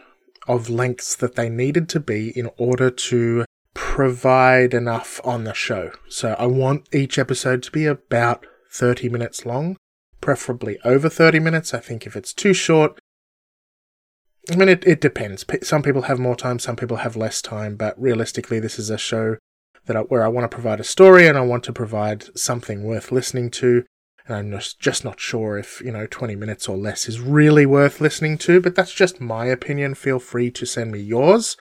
of 0.48 0.68
lengths 0.68 1.14
that 1.16 1.36
they 1.36 1.48
needed 1.48 1.88
to 1.90 2.00
be 2.00 2.36
in 2.36 2.50
order 2.56 2.90
to 2.90 3.44
provide 3.92 4.72
enough 4.72 5.20
on 5.22 5.44
the 5.44 5.52
show. 5.52 5.90
So 6.08 6.34
I 6.38 6.46
want 6.46 6.88
each 6.94 7.18
episode 7.18 7.62
to 7.64 7.70
be 7.70 7.84
about 7.84 8.46
30 8.70 9.10
minutes 9.10 9.44
long, 9.44 9.76
preferably 10.22 10.78
over 10.82 11.10
30 11.10 11.40
minutes. 11.40 11.74
I 11.74 11.80
think 11.80 12.06
if 12.06 12.16
it's 12.16 12.32
too 12.32 12.54
short, 12.54 12.98
I 14.50 14.56
mean, 14.56 14.70
it, 14.70 14.82
it 14.86 15.02
depends. 15.02 15.44
Some 15.62 15.82
people 15.82 16.02
have 16.02 16.18
more 16.18 16.36
time, 16.36 16.58
some 16.58 16.74
people 16.74 16.96
have 16.96 17.16
less 17.16 17.42
time, 17.42 17.76
but 17.76 18.00
realistically, 18.00 18.58
this 18.60 18.78
is 18.78 18.88
a 18.88 18.96
show 18.96 19.36
that 19.84 19.94
I, 19.94 20.00
where 20.00 20.24
I 20.24 20.28
want 20.28 20.50
to 20.50 20.54
provide 20.54 20.80
a 20.80 20.84
story 20.84 21.26
and 21.28 21.36
I 21.36 21.42
want 21.42 21.62
to 21.64 21.72
provide 21.74 22.34
something 22.34 22.84
worth 22.84 23.12
listening 23.12 23.50
to. 23.50 23.84
And 24.26 24.34
I'm 24.34 24.50
just, 24.52 24.80
just 24.80 25.04
not 25.04 25.20
sure 25.20 25.58
if, 25.58 25.82
you 25.84 25.92
know, 25.92 26.06
20 26.06 26.34
minutes 26.34 26.66
or 26.66 26.78
less 26.78 27.10
is 27.10 27.20
really 27.20 27.66
worth 27.66 28.00
listening 28.00 28.38
to, 28.38 28.58
but 28.58 28.74
that's 28.74 28.94
just 28.94 29.20
my 29.20 29.44
opinion. 29.44 29.96
Feel 29.96 30.18
free 30.18 30.50
to 30.52 30.64
send 30.64 30.92
me 30.92 31.00
yours. 31.00 31.58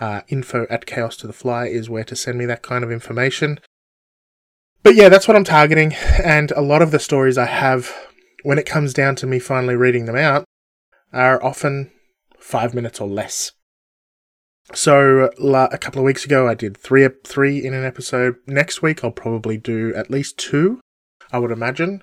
Uh, 0.00 0.22
info 0.28 0.66
at 0.68 0.86
chaos 0.86 1.16
to 1.16 1.26
the 1.26 1.32
fly 1.32 1.66
is 1.66 1.88
where 1.88 2.04
to 2.04 2.16
send 2.16 2.36
me 2.36 2.46
that 2.46 2.62
kind 2.62 2.82
of 2.82 2.90
information. 2.90 3.60
But 4.82 4.96
yeah, 4.96 5.08
that's 5.08 5.28
what 5.28 5.36
I'm 5.36 5.44
targeting. 5.44 5.94
And 6.22 6.50
a 6.50 6.60
lot 6.60 6.82
of 6.82 6.90
the 6.90 6.98
stories 6.98 7.38
I 7.38 7.46
have, 7.46 7.94
when 8.42 8.58
it 8.58 8.66
comes 8.66 8.92
down 8.92 9.14
to 9.16 9.26
me 9.26 9.38
finally 9.38 9.76
reading 9.76 10.06
them 10.06 10.16
out, 10.16 10.44
are 11.12 11.42
often 11.42 11.92
five 12.38 12.74
minutes 12.74 13.00
or 13.00 13.08
less. 13.08 13.52
So 14.72 15.30
a 15.38 15.78
couple 15.78 16.00
of 16.00 16.04
weeks 16.04 16.24
ago, 16.24 16.48
I 16.48 16.54
did 16.54 16.76
three 16.76 17.08
three 17.24 17.64
in 17.64 17.74
an 17.74 17.84
episode. 17.84 18.36
Next 18.46 18.82
week, 18.82 19.04
I'll 19.04 19.12
probably 19.12 19.56
do 19.56 19.94
at 19.94 20.10
least 20.10 20.38
two, 20.38 20.80
I 21.30 21.38
would 21.38 21.50
imagine, 21.50 22.02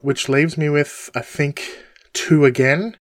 which 0.00 0.28
leaves 0.28 0.58
me 0.58 0.68
with 0.68 1.08
I 1.14 1.20
think 1.20 1.62
two 2.12 2.44
again. 2.44 2.96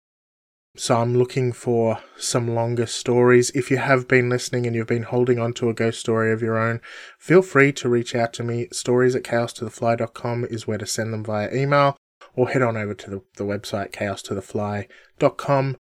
So 0.79 0.95
I'm 0.95 1.19
looking 1.19 1.53
for 1.53 1.99
some 2.17 2.55
longer 2.55 2.87
stories. 2.87 3.51
If 3.51 3.69
you 3.69 3.79
have 3.79 4.07
been 4.07 4.29
listening 4.29 4.64
and 4.64 4.77
you've 4.77 4.87
been 4.87 5.03
holding 5.03 5.41
on 5.41 5.53
to 5.55 5.69
a 5.69 5.75
ghost 5.75 5.99
story 5.99 6.33
of 6.33 6.41
your 6.41 6.57
own, 6.57 6.81
feel 7.19 7.43
free 7.43 7.73
to 7.73 7.88
reach 7.88 8.14
out 8.14 8.33
to 8.35 8.45
me. 8.45 8.69
Stories 8.71 9.17
at 9.17 9.25
chaostothefly.com 9.25 10.45
is 10.45 10.69
where 10.69 10.79
to 10.79 10.87
send 10.87 11.12
them 11.12 11.25
via 11.25 11.53
email 11.53 11.97
or 12.37 12.51
head 12.51 12.62
on 12.62 12.77
over 12.77 12.95
to 12.95 13.11
the, 13.11 13.45
website 13.45 13.91
chaos 13.91 14.23
to 14.23 14.37
the 14.37 14.41
website 14.41 14.87
chaostothefly.com. 15.19 15.77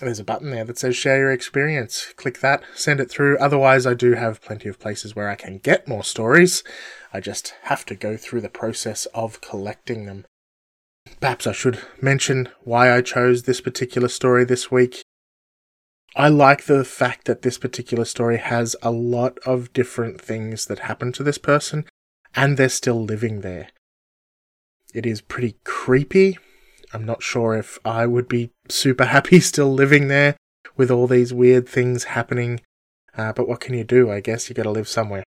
There's 0.00 0.18
a 0.18 0.24
button 0.24 0.50
there 0.50 0.64
that 0.64 0.78
says 0.78 0.96
share 0.96 1.18
your 1.18 1.32
experience. 1.32 2.12
Click 2.16 2.40
that, 2.40 2.64
send 2.74 2.98
it 2.98 3.08
through. 3.08 3.38
Otherwise, 3.38 3.86
I 3.86 3.94
do 3.94 4.14
have 4.14 4.42
plenty 4.42 4.68
of 4.68 4.80
places 4.80 5.14
where 5.14 5.30
I 5.30 5.36
can 5.36 5.58
get 5.58 5.86
more 5.86 6.02
stories. 6.02 6.64
I 7.12 7.20
just 7.20 7.54
have 7.62 7.86
to 7.86 7.94
go 7.94 8.16
through 8.16 8.40
the 8.40 8.48
process 8.48 9.06
of 9.14 9.40
collecting 9.40 10.06
them. 10.06 10.26
Perhaps 11.20 11.46
I 11.46 11.52
should 11.52 11.80
mention 12.00 12.48
why 12.62 12.94
I 12.94 13.00
chose 13.00 13.42
this 13.42 13.60
particular 13.60 14.08
story 14.08 14.44
this 14.44 14.70
week. 14.70 15.02
I 16.14 16.28
like 16.28 16.64
the 16.64 16.84
fact 16.84 17.26
that 17.26 17.42
this 17.42 17.58
particular 17.58 18.04
story 18.04 18.38
has 18.38 18.74
a 18.82 18.90
lot 18.90 19.38
of 19.44 19.72
different 19.72 20.20
things 20.20 20.66
that 20.66 20.80
happen 20.80 21.12
to 21.12 21.22
this 21.22 21.38
person, 21.38 21.84
and 22.34 22.56
they're 22.56 22.68
still 22.68 23.02
living 23.04 23.42
there. 23.42 23.68
It 24.94 25.04
is 25.04 25.20
pretty 25.20 25.56
creepy. 25.64 26.38
I'm 26.92 27.04
not 27.04 27.22
sure 27.22 27.54
if 27.54 27.78
I 27.84 28.06
would 28.06 28.28
be 28.28 28.50
super 28.68 29.04
happy 29.16 29.40
still 29.40 29.72
living 29.72 30.08
there 30.08 30.36
with 30.76 30.90
all 30.90 31.06
these 31.06 31.34
weird 31.34 31.68
things 31.68 32.04
happening. 32.04 32.60
Uh, 33.16 33.32
but 33.32 33.48
what 33.48 33.60
can 33.60 33.74
you 33.74 33.84
do? 33.84 34.10
I 34.10 34.20
guess 34.20 34.48
you 34.48 34.54
got 34.54 34.64
to 34.64 34.70
live 34.70 34.88
somewhere. 34.88 35.24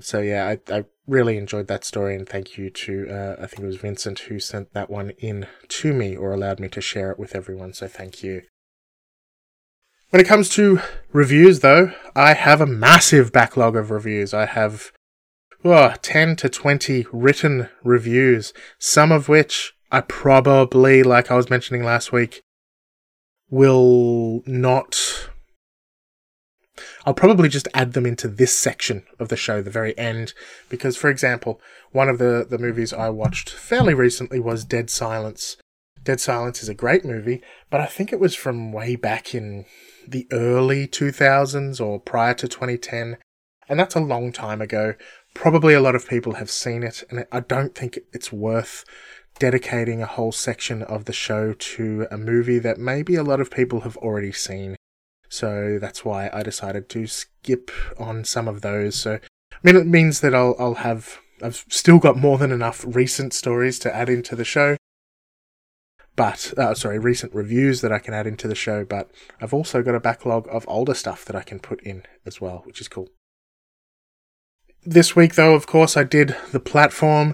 So 0.00 0.20
yeah, 0.20 0.48
I, 0.48 0.74
I 0.74 0.84
really 1.06 1.36
enjoyed 1.36 1.66
that 1.68 1.84
story, 1.84 2.14
and 2.14 2.28
thank 2.28 2.56
you 2.56 2.70
to 2.70 3.08
uh, 3.10 3.36
I 3.42 3.46
think 3.46 3.62
it 3.62 3.66
was 3.66 3.76
Vincent 3.76 4.20
who 4.20 4.40
sent 4.40 4.72
that 4.72 4.90
one 4.90 5.10
in 5.18 5.46
to 5.68 5.92
me 5.92 6.16
or 6.16 6.32
allowed 6.32 6.60
me 6.60 6.68
to 6.68 6.80
share 6.80 7.10
it 7.10 7.18
with 7.18 7.34
everyone. 7.34 7.72
So 7.72 7.88
thank 7.88 8.22
you. 8.22 8.42
When 10.10 10.20
it 10.20 10.28
comes 10.28 10.48
to 10.50 10.80
reviews, 11.12 11.60
though, 11.60 11.92
I 12.14 12.34
have 12.34 12.60
a 12.60 12.66
massive 12.66 13.32
backlog 13.32 13.74
of 13.74 13.90
reviews. 13.90 14.32
I 14.32 14.46
have 14.46 14.92
oh, 15.64 15.94
10 16.02 16.36
to 16.36 16.48
20 16.48 17.06
written 17.12 17.68
reviews, 17.82 18.52
some 18.78 19.10
of 19.10 19.28
which 19.28 19.74
I 19.90 20.02
probably, 20.02 21.02
like 21.02 21.30
I 21.30 21.36
was 21.36 21.50
mentioning 21.50 21.82
last 21.82 22.12
week, 22.12 22.42
will 23.50 24.42
not. 24.46 25.30
I'll 27.06 27.14
probably 27.14 27.50
just 27.50 27.68
add 27.74 27.92
them 27.92 28.06
into 28.06 28.28
this 28.28 28.56
section 28.56 29.04
of 29.18 29.28
the 29.28 29.36
show, 29.36 29.60
the 29.60 29.70
very 29.70 29.96
end, 29.98 30.32
because, 30.70 30.96
for 30.96 31.10
example, 31.10 31.60
one 31.92 32.08
of 32.08 32.18
the, 32.18 32.46
the 32.48 32.58
movies 32.58 32.92
I 32.92 33.10
watched 33.10 33.50
fairly 33.50 33.92
recently 33.92 34.40
was 34.40 34.64
Dead 34.64 34.88
Silence. 34.88 35.58
Dead 36.02 36.20
Silence 36.20 36.62
is 36.62 36.68
a 36.68 36.74
great 36.74 37.04
movie, 37.04 37.42
but 37.70 37.80
I 37.80 37.86
think 37.86 38.12
it 38.12 38.20
was 38.20 38.34
from 38.34 38.72
way 38.72 38.96
back 38.96 39.34
in 39.34 39.66
the 40.06 40.26
early 40.32 40.86
2000s 40.86 41.80
or 41.80 42.00
prior 42.00 42.34
to 42.34 42.48
2010, 42.48 43.18
and 43.68 43.80
that's 43.80 43.94
a 43.94 44.00
long 44.00 44.32
time 44.32 44.62
ago. 44.62 44.94
Probably 45.34 45.74
a 45.74 45.80
lot 45.80 45.94
of 45.94 46.08
people 46.08 46.34
have 46.34 46.50
seen 46.50 46.82
it, 46.82 47.04
and 47.10 47.26
I 47.30 47.40
don't 47.40 47.74
think 47.74 47.98
it's 48.12 48.32
worth 48.32 48.84
dedicating 49.38 50.00
a 50.00 50.06
whole 50.06 50.32
section 50.32 50.82
of 50.82 51.04
the 51.04 51.12
show 51.12 51.52
to 51.52 52.06
a 52.10 52.16
movie 52.16 52.58
that 52.60 52.78
maybe 52.78 53.14
a 53.16 53.24
lot 53.24 53.40
of 53.40 53.50
people 53.50 53.80
have 53.80 53.96
already 53.98 54.32
seen. 54.32 54.76
So 55.34 55.78
that's 55.80 56.04
why 56.04 56.30
I 56.32 56.44
decided 56.44 56.88
to 56.90 57.08
skip 57.08 57.72
on 57.98 58.24
some 58.24 58.46
of 58.46 58.60
those. 58.60 58.94
So 58.94 59.14
I 59.14 59.56
mean, 59.64 59.74
it 59.74 59.86
means 59.86 60.20
that 60.20 60.32
I'll 60.32 60.54
I'll 60.60 60.74
have 60.74 61.18
I've 61.42 61.64
still 61.68 61.98
got 61.98 62.16
more 62.16 62.38
than 62.38 62.52
enough 62.52 62.84
recent 62.86 63.32
stories 63.32 63.80
to 63.80 63.94
add 63.94 64.08
into 64.08 64.36
the 64.36 64.44
show. 64.44 64.76
But 66.14 66.54
uh, 66.56 66.74
sorry, 66.74 67.00
recent 67.00 67.34
reviews 67.34 67.80
that 67.80 67.90
I 67.90 67.98
can 67.98 68.14
add 68.14 68.28
into 68.28 68.46
the 68.46 68.54
show. 68.54 68.84
But 68.84 69.10
I've 69.40 69.52
also 69.52 69.82
got 69.82 69.96
a 69.96 70.00
backlog 70.00 70.46
of 70.48 70.64
older 70.68 70.94
stuff 70.94 71.24
that 71.24 71.34
I 71.34 71.42
can 71.42 71.58
put 71.58 71.82
in 71.82 72.04
as 72.24 72.40
well, 72.40 72.62
which 72.64 72.80
is 72.80 72.86
cool. 72.86 73.08
This 74.84 75.16
week, 75.16 75.34
though, 75.34 75.54
of 75.54 75.66
course, 75.66 75.96
I 75.96 76.04
did 76.04 76.36
the 76.52 76.60
platform 76.60 77.32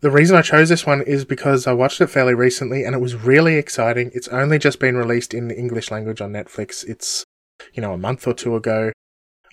the 0.00 0.10
reason 0.10 0.36
I 0.36 0.42
chose 0.42 0.68
this 0.68 0.86
one 0.86 1.02
is 1.02 1.24
because 1.24 1.66
I 1.66 1.72
watched 1.72 2.00
it 2.00 2.08
fairly 2.08 2.34
recently 2.34 2.84
and 2.84 2.94
it 2.94 3.00
was 3.00 3.14
really 3.14 3.56
exciting. 3.56 4.10
It's 4.14 4.28
only 4.28 4.58
just 4.58 4.78
been 4.78 4.96
released 4.96 5.32
in 5.32 5.48
the 5.48 5.58
English 5.58 5.90
language 5.90 6.20
on 6.20 6.32
Netflix. 6.32 6.84
It's, 6.86 7.24
you 7.72 7.80
know, 7.80 7.92
a 7.92 7.98
month 7.98 8.26
or 8.26 8.34
two 8.34 8.54
ago. 8.54 8.92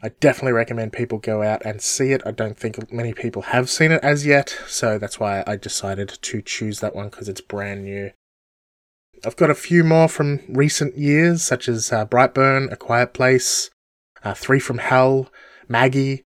I 0.04 0.10
definitely 0.19 0.54
recommend 0.54 0.93
people 0.93 1.19
go 1.19 1.43
out 1.43 1.63
and 1.63 1.82
see 1.82 2.12
it. 2.12 2.23
I 2.25 2.32
don't 2.32 2.58
think 2.58 2.91
many 2.91 3.13
people 3.13 3.43
have 3.43 3.69
seen 3.69 3.91
it 3.91 4.04
as 4.04 4.25
yet, 4.25 4.58
so 4.67 4.97
that's 4.97 5.19
why 5.19 5.43
I 5.45 5.56
decided 5.56 6.10
to 6.10 6.41
choose 6.41 6.80
that 6.80 6.95
one 6.95 7.10
because 7.10 7.30
it's 7.30 7.41
brand 7.41 7.84
new. 7.84 8.12
I've 9.23 9.36
got 9.36 9.51
a 9.51 9.56
few 9.56 9.84
more 9.84 10.08
from 10.08 10.39
recent 10.49 10.97
years, 10.97 11.43
such 11.43 11.69
as 11.69 11.93
uh, 11.93 12.08
Brightburn, 12.08 12.71
A 12.71 12.75
Quiet 12.75 13.13
Place, 13.13 13.69
uh, 14.23 14.34
Three 14.34 14.60
from 14.60 14.80
Hell, 14.80 15.32
Maggie, 15.67 16.23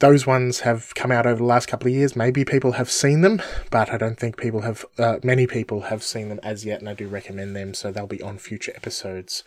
those 0.00 0.26
ones 0.26 0.60
have 0.60 0.94
come 0.94 1.12
out 1.12 1.26
over 1.26 1.38
the 1.38 1.44
last 1.44 1.68
couple 1.68 1.88
of 1.88 1.94
years. 1.94 2.16
Maybe 2.16 2.44
people 2.44 2.72
have 2.72 2.90
seen 2.90 3.20
them, 3.20 3.40
but 3.70 3.90
I 3.90 3.96
don't 3.96 4.18
think 4.18 4.36
people 4.36 4.62
have, 4.62 4.84
uh, 4.98 5.18
many 5.22 5.46
people 5.46 5.82
have 5.82 6.02
seen 6.02 6.28
them 6.28 6.40
as 6.42 6.64
yet, 6.64 6.80
and 6.80 6.88
I 6.88 6.94
do 6.94 7.06
recommend 7.06 7.54
them, 7.54 7.74
so 7.74 7.90
they'll 7.90 8.06
be 8.06 8.22
on 8.22 8.38
future 8.38 8.72
episodes. 8.74 9.44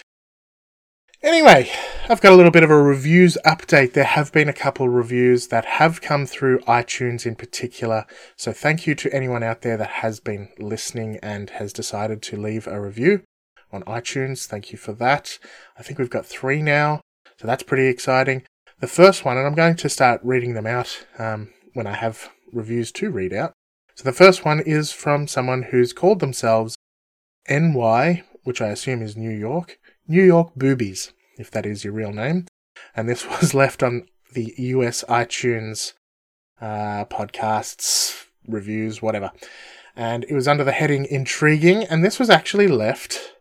Anyway, 1.23 1.69
I've 2.09 2.21
got 2.21 2.31
a 2.31 2.35
little 2.35 2.51
bit 2.51 2.63
of 2.63 2.69
a 2.69 2.81
reviews 2.81 3.39
update. 3.43 3.93
There 3.93 4.03
have 4.03 4.31
been 4.31 4.47
a 4.47 4.53
couple 4.53 4.87
reviews 4.87 5.47
that 5.47 5.65
have 5.65 5.99
come 5.99 6.27
through 6.27 6.59
iTunes 6.59 7.25
in 7.25 7.35
particular. 7.35 8.05
So 8.35 8.53
thank 8.53 8.85
you 8.85 8.93
to 8.95 9.11
anyone 9.11 9.41
out 9.41 9.61
there 9.61 9.77
that 9.77 9.89
has 9.89 10.19
been 10.19 10.49
listening 10.59 11.17
and 11.23 11.49
has 11.49 11.73
decided 11.73 12.21
to 12.21 12.37
leave 12.37 12.67
a 12.67 12.79
review 12.79 13.23
on 13.71 13.81
iTunes. 13.83 14.45
Thank 14.45 14.71
you 14.71 14.77
for 14.77 14.93
that. 14.93 15.39
I 15.77 15.81
think 15.81 15.97
we've 15.97 16.09
got 16.09 16.25
three 16.25 16.61
now. 16.61 17.01
So 17.37 17.47
that's 17.47 17.63
pretty 17.63 17.87
exciting. 17.87 18.43
The 18.79 18.87
first 18.87 19.25
one, 19.25 19.37
and 19.37 19.47
I'm 19.47 19.55
going 19.55 19.75
to 19.75 19.89
start 19.89 20.21
reading 20.23 20.53
them 20.53 20.67
out 20.67 21.07
um, 21.17 21.49
when 21.73 21.87
I 21.87 21.95
have 21.95 22.29
reviews 22.53 22.91
to 22.93 23.09
read 23.09 23.33
out. 23.33 23.53
So 23.95 24.03
the 24.03 24.13
first 24.13 24.45
one 24.45 24.59
is 24.59 24.91
from 24.91 25.27
someone 25.27 25.63
who's 25.63 25.93
called 25.93 26.19
themselves 26.19 26.75
NY, 27.49 28.23
which 28.43 28.61
I 28.61 28.67
assume 28.67 29.01
is 29.01 29.17
New 29.17 29.31
York, 29.31 29.79
New 30.07 30.21
York 30.21 30.53
Boobies, 30.55 31.11
if 31.39 31.49
that 31.49 31.65
is 31.65 31.83
your 31.83 31.93
real 31.93 32.11
name. 32.11 32.45
And 32.95 33.09
this 33.09 33.25
was 33.41 33.55
left 33.55 33.81
on 33.81 34.07
the 34.33 34.53
US 34.57 35.03
iTunes 35.09 35.93
uh, 36.61 37.05
podcasts, 37.05 38.27
reviews, 38.47 39.01
whatever. 39.01 39.31
And 39.95 40.23
it 40.25 40.35
was 40.35 40.47
under 40.47 40.63
the 40.63 40.71
heading 40.71 41.05
Intriguing, 41.05 41.83
and 41.85 42.05
this 42.05 42.19
was 42.19 42.29
actually 42.29 42.67
left 42.67 43.36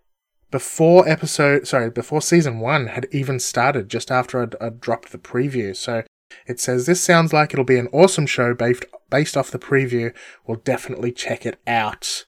before 0.50 1.09
episode, 1.09 1.66
sorry, 1.66 1.90
before 1.90 2.22
season 2.22 2.61
one 2.61 2.88
had 2.88 3.06
even 3.11 3.40
started, 3.40 3.88
just 3.88 4.11
after 4.11 4.42
I'd, 4.42 4.54
I'd, 4.61 4.80
dropped 4.80 5.12
the 5.12 5.18
preview. 5.18 5.74
So 5.74 6.02
it 6.46 6.61
says, 6.61 6.87
This 6.87 7.02
sounds 7.02 7.32
like 7.32 7.52
it'll 7.52 7.64
be 7.64 7.78
an 7.78 7.88
awesome 7.92 8.26
show 8.26 8.54
based, 8.54 8.85
based 9.11 9.37
off 9.37 9.50
the 9.50 9.59
preview. 9.59 10.14
We'll 10.46 10.59
definitely 10.59 11.12
check 11.12 11.44
it 11.46 11.61
out. 11.66 12.24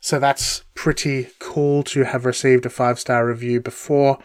So 0.00 0.18
that's 0.18 0.64
pretty 0.74 1.28
cool 1.38 1.82
to 1.84 2.04
have 2.04 2.24
received 2.24 2.64
a 2.66 2.70
five 2.70 2.98
star 2.98 3.26
review 3.26 3.60
before 3.60 4.18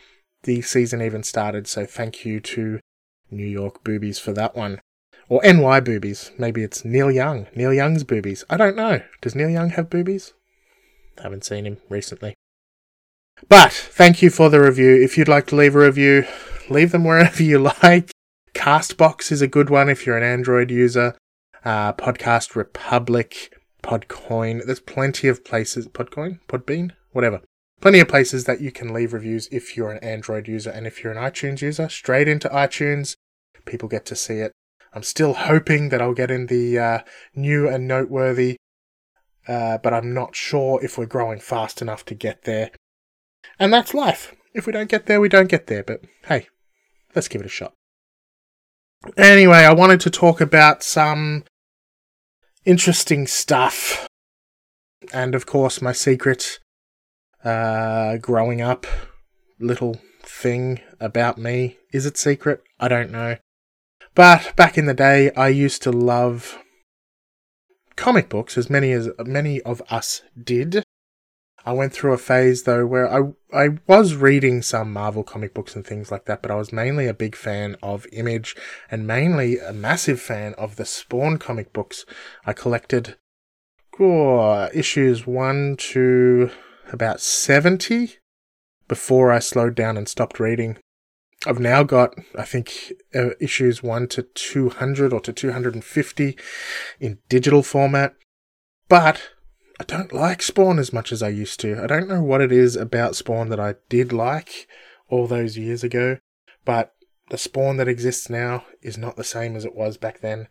the 0.44 0.62
season 0.62 1.02
even 1.02 1.24
started. 1.24 1.68
So 1.68 1.86
thank 1.86 2.26
you 2.26 2.40
to 2.40 2.80
New 3.30 3.48
York 3.48 3.84
Boobies 3.84 4.20
for 4.20 4.34
that 4.34 4.56
one. 4.56 4.80
Or 5.30 5.42
NY 5.44 5.80
Boobies. 5.80 6.32
Maybe 6.38 6.62
it's 6.62 6.84
Neil 6.84 7.10
Young. 7.10 7.48
Neil 7.56 7.74
Young's 7.74 8.04
boobies. 8.04 8.44
I 8.50 8.58
don't 8.58 8.76
know. 8.76 9.02
Does 9.22 9.34
Neil 9.34 9.50
Young 9.50 9.70
have 9.70 9.90
boobies? 9.90 10.34
I 11.18 11.24
haven't 11.24 11.46
seen 11.46 11.66
him 11.66 11.78
recently. 11.90 12.36
But 13.50 13.72
thank 13.72 14.22
you 14.22 14.30
for 14.30 14.50
the 14.50 14.62
review. 14.62 15.02
If 15.02 15.18
you'd 15.18 15.28
like 15.28 15.48
to 15.48 15.56
leave 15.56 15.76
a 15.76 15.80
review, 15.80 16.26
leave 16.70 16.92
them 16.92 17.04
wherever 17.04 17.44
you 17.52 17.60
like. 17.60 18.12
Castbox 18.54 19.32
is 19.32 19.42
a 19.42 19.48
good 19.48 19.70
one 19.70 19.90
if 19.90 20.06
you're 20.06 20.18
an 20.18 20.24
Android 20.24 20.72
user. 20.72 21.16
Uh, 21.64 21.94
Podcast 21.94 22.56
Republic, 22.56 23.54
Podcoin. 23.84 24.66
There's 24.66 24.80
plenty 24.80 25.28
of 25.28 25.44
places. 25.44 25.88
Podcoin? 25.88 26.40
Podbean? 26.48 26.92
Whatever. 27.12 27.42
Plenty 27.82 28.00
of 28.00 28.08
places 28.08 28.46
that 28.46 28.62
you 28.62 28.72
can 28.72 28.94
leave 28.94 29.14
reviews 29.14 29.48
if 29.52 29.76
you're 29.76 29.92
an 29.92 30.04
Android 30.04 30.48
user 30.48 30.70
and 30.70 30.86
if 30.86 31.04
you're 31.04 31.14
an 31.14 31.18
iTunes 31.18 31.62
user. 31.62 31.90
Straight 31.90 32.28
into 32.28 32.48
iTunes. 32.50 33.16
People 33.66 33.90
get 33.90 34.06
to 34.08 34.16
see 34.16 34.36
it. 34.36 34.52
I'm 34.94 35.04
still 35.04 35.34
hoping 35.34 35.90
that 35.90 36.02
I'll 36.02 36.14
get 36.14 36.32
in 36.32 36.48
the 36.48 36.78
uh, 36.78 37.00
new 37.34 37.68
and 37.68 37.88
noteworthy, 37.88 38.58
uh, 39.48 39.78
but 39.78 39.94
I'm 39.94 40.14
not 40.14 40.36
sure 40.36 40.84
if 40.84 40.98
we're 40.98 41.06
growing 41.06 41.40
fast 41.40 41.82
enough 41.82 42.04
to 42.06 42.16
get 42.16 42.44
there. 42.44 42.72
And 43.60 43.72
that's 43.72 43.94
life. 43.94 44.36
If 44.54 44.66
we 44.66 44.74
don't 44.74 44.90
get 44.90 45.06
there, 45.06 45.22
we 45.22 45.30
don't 45.30 45.50
get 45.50 45.68
there. 45.68 45.84
But 45.84 46.02
hey, 46.26 46.48
let's 47.16 47.28
give 47.28 47.42
it 47.42 47.48
a 47.48 47.50
shot. 47.50 47.74
Anyway, 49.18 49.58
I 49.58 49.74
wanted 49.74 50.00
to 50.02 50.10
talk 50.10 50.42
about 50.42 50.84
some 50.84 51.44
interesting 52.66 53.28
stuff. 53.28 54.08
And 55.14 55.34
of 55.34 55.46
course, 55.46 55.82
my 55.82 55.92
secret 55.92 56.60
uh, 57.44 58.18
growing 58.18 58.62
up 58.62 58.86
little 59.60 60.00
thing 60.24 60.80
about 61.00 61.38
me. 61.38 61.78
Is 61.92 62.06
it 62.06 62.18
secret? 62.18 62.62
I 62.80 62.88
don't 62.88 63.12
know. 63.12 63.38
But 64.14 64.56
back 64.56 64.78
in 64.78 64.86
the 64.86 64.94
day, 64.94 65.32
I 65.32 65.48
used 65.50 65.82
to 65.84 65.92
love 65.92 66.58
comic 67.96 68.30
books, 68.30 68.58
as 68.58 68.70
many 68.70 68.92
as 68.92 69.10
many 69.20 69.62
of 69.62 69.82
us 69.90 70.22
did. 70.42 70.84
I 71.66 71.74
went 71.74 71.94
through 71.94 72.14
a 72.14 72.18
phase 72.18 72.64
though 72.64 72.86
where 72.86 73.12
I 73.12 73.34
I 73.54 73.70
was 73.88 74.16
reading 74.16 74.62
some 74.62 74.92
Marvel 74.92 75.24
comic 75.24 75.54
books 75.54 75.76
and 75.76 75.86
things 75.86 76.12
like 76.12 76.26
that, 76.26 76.42
but 76.42 76.52
I 76.52 76.56
was 76.56 76.74
mainly 76.74 77.08
a 77.08 77.14
big 77.14 77.36
fan 77.36 77.76
of 77.84 78.08
Image 78.12 78.56
and 78.90 79.06
mainly 79.06 79.60
a 79.60 79.74
massive 79.74 80.20
fan 80.20 80.54
of 80.56 80.76
the 80.76 80.86
Spawn 80.86 81.38
comic 81.38 81.74
books. 81.74 82.06
I 82.46 82.54
collected 82.54 83.18
oh, 84.00 84.70
issues 84.74 85.28
1 85.28 85.76
to 85.78 86.52
about 86.92 87.22
70 87.22 88.18
before 88.88 89.32
I 89.32 89.40
slowed 89.40 89.76
down 89.76 89.98
and 89.98 90.08
stopped 90.08 90.40
reading. 90.40 90.78
I've 91.46 91.60
now 91.60 91.84
got, 91.84 92.14
I 92.38 92.44
think, 92.44 92.94
uh, 93.16 93.32
issues 93.40 93.82
1 93.82 94.08
to 94.10 94.24
200 94.24 95.14
or 95.14 95.20
to 95.22 95.34
250 95.34 96.38
in 97.00 97.20
digital 97.30 97.64
format. 97.64 98.14
But 98.88 99.22
I 99.82 99.84
don't 99.84 100.14
like 100.14 100.44
Spawn 100.44 100.78
as 100.78 100.94
much 100.94 101.12
as 101.12 101.24
I 101.24 101.30
used 101.30 101.60
to. 101.62 101.82
I 101.84 101.88
don't 101.88 102.08
know 102.08 102.22
what 102.22 102.40
it 102.40 102.52
is 102.52 102.76
about 102.76 103.16
Spawn 103.16 103.50
that 103.50 103.60
I 103.60 103.74
did 103.90 104.14
like 104.14 104.68
all 105.10 105.26
those 105.26 105.58
years 105.58 105.84
ago, 105.84 106.20
but 106.64 106.94
the 107.32 107.38
Spawn 107.40 107.78
that 107.78 107.88
exists 107.88 108.30
now 108.30 108.64
is 108.84 108.96
not 108.96 109.16
the 109.16 109.24
same 109.24 109.56
as 109.56 109.66
it 109.66 109.74
was 109.74 109.98
back 109.98 110.20
then. 110.20 110.50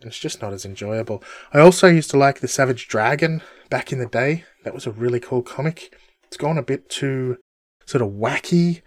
It's 0.00 0.18
just 0.18 0.42
not 0.42 0.52
as 0.52 0.64
enjoyable. 0.64 1.22
I 1.52 1.60
also 1.60 1.86
used 1.86 2.10
to 2.10 2.18
like 2.18 2.40
the 2.40 2.48
Savage 2.48 2.88
Dragon 2.88 3.40
back 3.70 3.92
in 3.92 4.00
the 4.00 4.06
day. 4.06 4.42
That 4.64 4.74
was 4.74 4.84
a 4.84 4.90
really 4.90 5.20
cool 5.20 5.42
comic. 5.42 5.96
It's 6.24 6.36
gone 6.36 6.58
a 6.58 6.62
bit 6.62 6.88
too 6.88 7.36
sort 7.84 8.02
of 8.02 8.14
wacky 8.14 8.82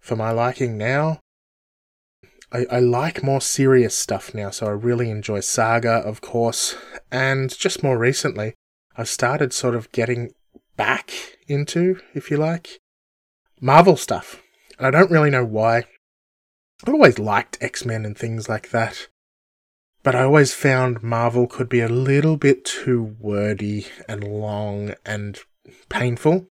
for 0.00 0.16
my 0.16 0.30
liking 0.30 0.78
now. 0.78 1.20
I, 2.50 2.64
I 2.70 2.78
like 2.78 3.22
more 3.22 3.42
serious 3.42 3.94
stuff 3.94 4.32
now, 4.32 4.48
so 4.48 4.68
I 4.68 4.70
really 4.70 5.10
enjoy 5.10 5.40
Saga, 5.40 5.96
of 5.96 6.22
course, 6.22 6.76
and 7.10 7.54
just 7.54 7.82
more 7.82 7.98
recently, 7.98 8.54
I've 8.96 9.08
started 9.08 9.52
sort 9.52 9.74
of 9.74 9.90
getting 9.92 10.34
back 10.76 11.12
into, 11.48 12.00
if 12.14 12.30
you 12.30 12.36
like, 12.36 12.80
Marvel 13.60 13.96
stuff. 13.96 14.42
And 14.78 14.86
I 14.86 14.90
don't 14.90 15.10
really 15.10 15.30
know 15.30 15.44
why. 15.44 15.84
I've 16.84 16.94
always 16.94 17.18
liked 17.18 17.58
X 17.60 17.84
Men 17.84 18.04
and 18.04 18.16
things 18.16 18.48
like 18.48 18.70
that. 18.70 19.08
But 20.02 20.16
I 20.16 20.24
always 20.24 20.52
found 20.52 21.02
Marvel 21.02 21.46
could 21.46 21.68
be 21.68 21.80
a 21.80 21.88
little 21.88 22.36
bit 22.36 22.64
too 22.64 23.16
wordy 23.20 23.86
and 24.08 24.24
long 24.24 24.94
and 25.06 25.38
painful. 25.88 26.48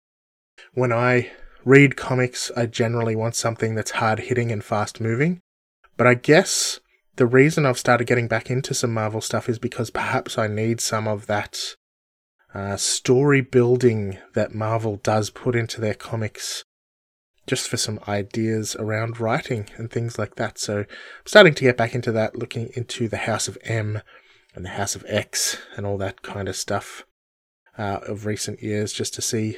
When 0.72 0.92
I 0.92 1.32
read 1.64 1.96
comics, 1.96 2.50
I 2.56 2.66
generally 2.66 3.14
want 3.14 3.34
something 3.34 3.74
that's 3.74 3.92
hard 3.92 4.20
hitting 4.20 4.50
and 4.50 4.64
fast 4.64 5.00
moving. 5.00 5.40
But 5.98 6.06
I 6.06 6.14
guess 6.14 6.80
the 7.16 7.26
reason 7.26 7.66
I've 7.66 7.78
started 7.78 8.06
getting 8.06 8.26
back 8.26 8.50
into 8.50 8.72
some 8.72 8.94
Marvel 8.94 9.20
stuff 9.20 9.50
is 9.50 9.58
because 9.58 9.90
perhaps 9.90 10.38
I 10.38 10.46
need 10.46 10.80
some 10.80 11.06
of 11.06 11.26
that 11.26 11.76
uh, 12.54 12.76
story 12.76 13.40
building 13.40 14.18
that 14.34 14.54
Marvel 14.54 14.96
does 14.96 15.30
put 15.30 15.56
into 15.56 15.80
their 15.80 15.94
comics 15.94 16.64
just 17.46 17.68
for 17.68 17.76
some 17.76 17.98
ideas 18.06 18.76
around 18.76 19.18
writing 19.18 19.68
and 19.76 19.90
things 19.90 20.18
like 20.18 20.36
that. 20.36 20.58
So 20.58 20.80
I'm 20.80 20.86
starting 21.26 21.54
to 21.54 21.64
get 21.64 21.76
back 21.76 21.94
into 21.94 22.12
that, 22.12 22.36
looking 22.36 22.70
into 22.74 23.08
the 23.08 23.18
House 23.18 23.48
of 23.48 23.58
M 23.64 24.00
and 24.54 24.64
the 24.64 24.70
House 24.70 24.94
of 24.94 25.04
X 25.08 25.58
and 25.76 25.86
all 25.86 25.98
that 25.98 26.22
kind 26.22 26.48
of 26.48 26.56
stuff 26.56 27.04
uh, 27.78 28.00
of 28.06 28.26
recent 28.26 28.62
years 28.62 28.92
just 28.92 29.14
to 29.14 29.22
see 29.22 29.56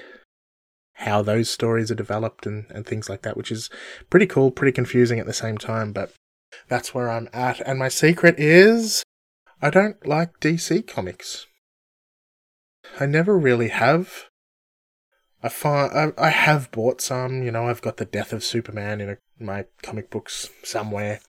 how 0.99 1.21
those 1.23 1.51
stories 1.51 1.91
are 1.91 1.97
developed 1.97 2.47
and, 2.47 2.67
and 2.71 2.87
things 2.87 3.09
like 3.09 3.23
that, 3.23 3.37
which 3.37 3.51
is 3.51 3.69
pretty 4.09 4.27
cool, 4.27 4.51
pretty 4.51 4.73
confusing 4.73 5.19
at 5.19 5.27
the 5.27 5.33
same 5.33 5.59
time, 5.59 5.93
but 5.93 6.13
that's 6.69 6.95
where 6.95 7.11
I'm 7.11 7.29
at. 7.33 7.61
And 7.67 7.79
my 7.79 7.89
secret 7.89 8.37
is 8.39 9.03
I 9.61 9.71
don't 9.71 10.07
like 10.07 10.39
DC 10.41 10.87
comics. 10.87 11.47
I 12.99 13.07
never 13.07 13.37
really 13.39 13.69
have. 13.69 14.27
I 15.43 15.49
find 15.49 15.93
I, 15.93 16.13
I 16.27 16.31
have 16.31 16.71
bought 16.71 17.01
some. 17.01 17.43
You 17.43 17.51
know, 17.51 17.69
I've 17.69 17.83
got 17.83 17.99
the 17.99 18.05
Death 18.05 18.33
of 18.33 18.45
Superman 18.45 19.01
in 19.01 19.11
a, 19.11 19.17
my 19.39 19.67
comic 19.83 20.11
books 20.11 20.49
somewhere 20.63 21.21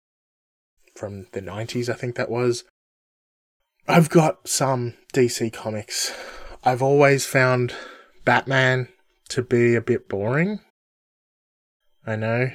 from 0.96 1.28
the 1.34 1.42
nineties. 1.42 1.90
I 1.90 1.94
think 1.94 2.16
that 2.16 2.30
was. 2.30 2.64
I've 3.88 4.10
got 4.10 4.48
some 4.48 4.96
DC 5.14 5.54
comics. 5.54 6.14
I've 6.64 6.82
always 6.82 7.26
found 7.26 7.76
Batman 8.24 8.88
to 9.30 9.44
be 9.44 9.76
a 9.76 9.82
bit 9.82 10.10
boring. 10.10 10.62
I 12.08 12.16
know, 12.16 12.52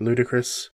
ludicrous. 0.00 0.70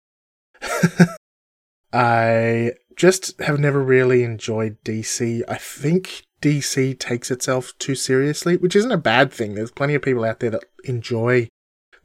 I 1.93 2.73
just 2.97 3.39
have 3.41 3.59
never 3.59 3.83
really 3.83 4.23
enjoyed 4.23 4.79
DC. 4.85 5.43
I 5.49 5.57
think 5.57 6.23
DC 6.43 6.99
takes 6.99 7.31
itself 7.31 7.73
too 7.79 7.95
seriously, 7.95 8.57
which 8.57 8.77
isn't 8.77 8.93
a 8.93 8.99
bad 8.99 9.33
thing. 9.33 9.55
There's 9.55 9.71
plenty 9.71 9.95
of 9.95 10.03
people 10.03 10.25
out 10.25 10.41
there 10.41 10.51
that 10.51 10.65
enjoy 10.85 11.49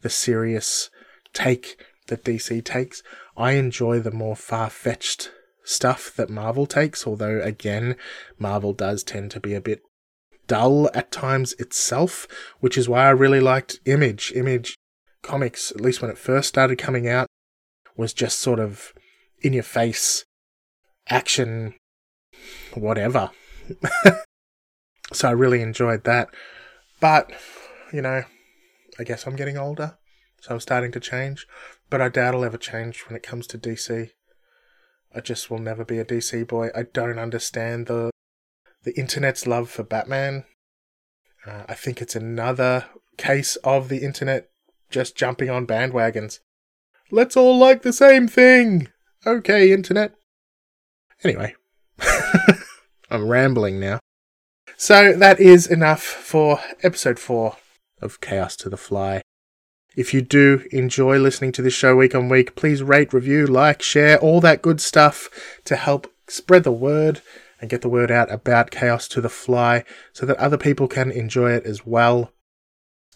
the 0.01 0.09
serious 0.09 0.89
take 1.33 1.83
that 2.07 2.23
DC 2.23 2.63
takes. 2.63 3.01
I 3.35 3.53
enjoy 3.53 3.99
the 3.99 4.11
more 4.11 4.35
far 4.35 4.69
fetched 4.69 5.31
stuff 5.63 6.13
that 6.15 6.29
Marvel 6.29 6.65
takes, 6.65 7.05
although 7.05 7.41
again, 7.41 7.95
Marvel 8.37 8.73
does 8.73 9.03
tend 9.03 9.31
to 9.31 9.39
be 9.39 9.53
a 9.53 9.61
bit 9.61 9.81
dull 10.45 10.89
at 10.93 11.11
times 11.11 11.53
itself, 11.53 12.27
which 12.59 12.77
is 12.77 12.87
why 12.87 13.05
I 13.05 13.09
really 13.09 13.41
liked 13.41 13.79
Image. 13.85 14.31
Image 14.35 14.77
comics, 15.23 15.71
at 15.71 15.81
least 15.81 16.01
when 16.01 16.11
it 16.11 16.17
first 16.17 16.47
started 16.47 16.77
coming 16.77 17.07
out, 17.07 17.27
was 17.97 18.13
just 18.13 18.39
sort 18.39 18.59
of 18.59 18.93
in 19.41 19.51
your 19.51 19.63
face 19.63 20.25
action, 21.09 21.73
whatever. 22.75 23.31
so 25.13 25.27
I 25.27 25.31
really 25.31 25.61
enjoyed 25.61 26.03
that. 26.03 26.29
But, 26.99 27.31
you 27.93 28.01
know, 28.01 28.23
I 28.99 29.03
guess 29.03 29.27
I'm 29.27 29.35
getting 29.35 29.57
older, 29.57 29.97
so 30.41 30.53
I'm 30.53 30.59
starting 30.59 30.91
to 30.93 30.99
change. 30.99 31.47
But 31.89 32.01
I 32.01 32.09
doubt 32.09 32.35
I'll 32.35 32.45
ever 32.45 32.57
change 32.57 33.01
when 33.07 33.15
it 33.15 33.23
comes 33.23 33.47
to 33.47 33.57
DC. 33.57 34.11
I 35.15 35.19
just 35.21 35.49
will 35.49 35.59
never 35.59 35.85
be 35.85 35.99
a 35.99 36.05
DC 36.05 36.47
boy. 36.47 36.69
I 36.75 36.83
don't 36.83 37.19
understand 37.19 37.87
the 37.87 38.11
the 38.83 38.97
internet's 38.97 39.47
love 39.47 39.69
for 39.69 39.83
Batman. 39.83 40.45
Uh, 41.45 41.63
I 41.67 41.73
think 41.73 42.01
it's 42.01 42.15
another 42.15 42.85
case 43.17 43.55
of 43.57 43.89
the 43.89 43.99
internet 43.99 44.49
just 44.89 45.15
jumping 45.15 45.49
on 45.49 45.67
bandwagons. 45.67 46.39
Let's 47.09 47.35
all 47.35 47.57
like 47.57 47.81
the 47.81 47.93
same 47.93 48.27
thing. 48.27 48.89
Okay, 49.25 49.71
internet. 49.71 50.13
Anyway, 51.23 51.55
I'm 53.09 53.29
rambling 53.29 53.79
now. 53.79 53.99
So 54.75 55.13
that 55.13 55.39
is 55.39 55.65
enough 55.65 56.03
for 56.03 56.59
episode 56.83 57.19
4 57.19 57.55
of 58.01 58.19
Chaos 58.19 58.55
to 58.57 58.69
the 58.69 58.77
Fly. 58.77 59.21
If 59.95 60.13
you 60.13 60.21
do 60.21 60.67
enjoy 60.71 61.17
listening 61.17 61.53
to 61.53 61.61
this 61.61 61.73
show 61.73 61.95
week 61.95 62.13
on 62.13 62.27
week, 62.27 62.55
please 62.55 62.83
rate, 62.83 63.13
review, 63.13 63.47
like, 63.47 63.81
share, 63.81 64.19
all 64.19 64.41
that 64.41 64.61
good 64.61 64.81
stuff 64.81 65.29
to 65.65 65.75
help 65.77 66.13
spread 66.27 66.65
the 66.65 66.71
word 66.71 67.21
and 67.59 67.69
get 67.69 67.81
the 67.81 67.89
word 67.89 68.11
out 68.11 68.31
about 68.31 68.71
Chaos 68.71 69.07
to 69.07 69.21
the 69.21 69.29
Fly 69.29 69.83
so 70.11 70.25
that 70.25 70.37
other 70.37 70.57
people 70.57 70.87
can 70.87 71.09
enjoy 71.09 71.51
it 71.51 71.65
as 71.65 71.85
well. 71.85 72.31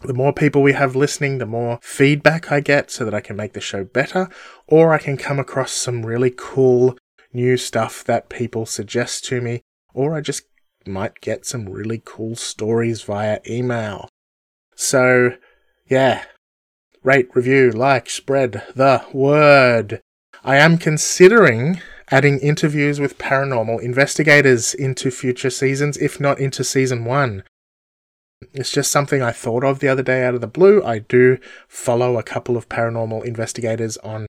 The 0.03 0.13
more 0.13 0.33
people 0.33 0.63
we 0.63 0.73
have 0.73 0.95
listening, 0.95 1.37
the 1.37 1.45
more 1.45 1.79
feedback 1.83 2.51
I 2.51 2.61
get 2.61 2.89
so 2.89 3.05
that 3.05 3.13
I 3.13 3.21
can 3.21 3.35
make 3.35 3.53
the 3.53 3.61
show 3.61 3.83
better, 3.83 4.29
or 4.67 4.93
I 4.93 4.97
can 4.97 5.17
come 5.17 5.37
across 5.37 5.73
some 5.73 6.05
really 6.05 6.33
cool 6.35 6.97
new 7.33 7.57
stuff 7.57 8.03
that 8.05 8.29
people 8.29 8.65
suggest 8.65 9.25
to 9.25 9.41
me, 9.41 9.61
or 9.93 10.15
I 10.15 10.21
just 10.21 10.43
might 10.87 11.21
get 11.21 11.45
some 11.45 11.69
really 11.69 12.01
cool 12.03 12.35
stories 12.35 13.01
via 13.03 13.39
email. 13.47 14.09
So, 14.75 15.35
yeah. 15.87 16.25
Rate, 17.03 17.29
review, 17.33 17.71
like, 17.71 18.09
spread 18.09 18.63
the 18.75 19.03
word. 19.11 20.01
I 20.43 20.57
am 20.57 20.77
considering 20.77 21.81
adding 22.09 22.39
interviews 22.39 22.99
with 22.99 23.17
paranormal 23.17 23.81
investigators 23.81 24.73
into 24.73 25.11
future 25.11 25.49
seasons, 25.49 25.97
if 25.97 26.19
not 26.19 26.39
into 26.39 26.63
season 26.63 27.05
one. 27.05 27.43
It's 28.53 28.71
just 28.71 28.91
something 28.91 29.21
I 29.21 29.31
thought 29.31 29.63
of 29.63 29.79
the 29.79 29.87
other 29.87 30.03
day 30.03 30.23
out 30.23 30.33
of 30.33 30.41
the 30.41 30.47
blue. 30.47 30.83
I 30.83 30.99
do 30.99 31.37
follow 31.67 32.17
a 32.17 32.23
couple 32.23 32.57
of 32.57 32.69
paranormal 32.69 33.23
investigators 33.23 33.97
on 33.97 34.25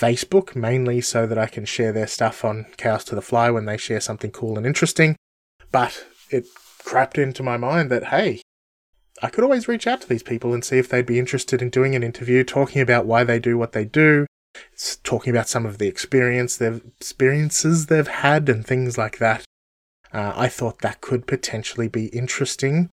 Facebook, 0.00 0.56
mainly 0.56 1.00
so 1.00 1.26
that 1.26 1.38
I 1.38 1.46
can 1.46 1.64
share 1.64 1.92
their 1.92 2.06
stuff 2.06 2.44
on 2.44 2.66
Chaos 2.76 3.04
to 3.04 3.14
the 3.14 3.22
Fly 3.22 3.50
when 3.50 3.66
they 3.66 3.76
share 3.76 4.00
something 4.00 4.30
cool 4.30 4.56
and 4.56 4.66
interesting. 4.66 5.16
But 5.70 6.06
it 6.30 6.46
crept 6.84 7.18
into 7.18 7.42
my 7.42 7.56
mind 7.56 7.90
that, 7.90 8.04
hey, 8.04 8.40
I 9.22 9.28
could 9.28 9.44
always 9.44 9.68
reach 9.68 9.86
out 9.86 10.00
to 10.00 10.08
these 10.08 10.22
people 10.22 10.54
and 10.54 10.64
see 10.64 10.78
if 10.78 10.88
they'd 10.88 11.04
be 11.04 11.18
interested 11.18 11.60
in 11.60 11.68
doing 11.68 11.94
an 11.94 12.02
interview, 12.02 12.42
talking 12.42 12.80
about 12.80 13.04
why 13.04 13.24
they 13.24 13.38
do 13.38 13.58
what 13.58 13.72
they 13.72 13.84
do, 13.84 14.26
talking 15.02 15.30
about 15.30 15.48
some 15.48 15.66
of 15.66 15.78
the 15.78 15.86
experience 15.86 16.56
they've 16.56 16.82
experiences 16.98 17.86
they've 17.86 18.08
had 18.08 18.48
and 18.48 18.66
things 18.66 18.96
like 18.96 19.18
that. 19.18 19.44
Uh, 20.12 20.32
I 20.34 20.48
thought 20.48 20.80
that 20.80 21.00
could 21.00 21.26
potentially 21.26 21.88
be 21.88 22.06
interesting 22.06 22.88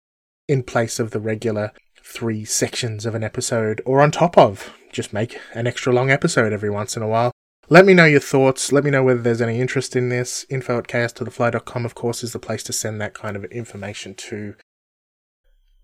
in 0.47 0.63
place 0.63 0.99
of 0.99 1.11
the 1.11 1.19
regular 1.19 1.71
three 2.03 2.45
sections 2.45 3.05
of 3.05 3.15
an 3.15 3.23
episode, 3.23 3.81
or 3.85 4.01
on 4.01 4.11
top 4.11 4.37
of. 4.37 4.77
Just 4.91 5.13
make 5.13 5.39
an 5.53 5.67
extra 5.67 5.93
long 5.93 6.11
episode 6.11 6.53
every 6.53 6.69
once 6.69 6.95
in 6.95 7.03
a 7.03 7.07
while. 7.07 7.31
Let 7.69 7.85
me 7.85 7.93
know 7.93 8.05
your 8.05 8.19
thoughts. 8.19 8.71
Let 8.71 8.83
me 8.83 8.91
know 8.91 9.03
whether 9.03 9.21
there's 9.21 9.41
any 9.41 9.59
interest 9.59 9.95
in 9.95 10.09
this. 10.09 10.45
Info 10.49 10.77
at 10.77 10.87
chaostothefly.com, 10.87 11.85
of 11.85 11.95
course, 11.95 12.23
is 12.23 12.33
the 12.33 12.39
place 12.39 12.63
to 12.63 12.73
send 12.73 12.99
that 13.01 13.13
kind 13.13 13.35
of 13.35 13.45
information 13.45 14.15
to. 14.15 14.55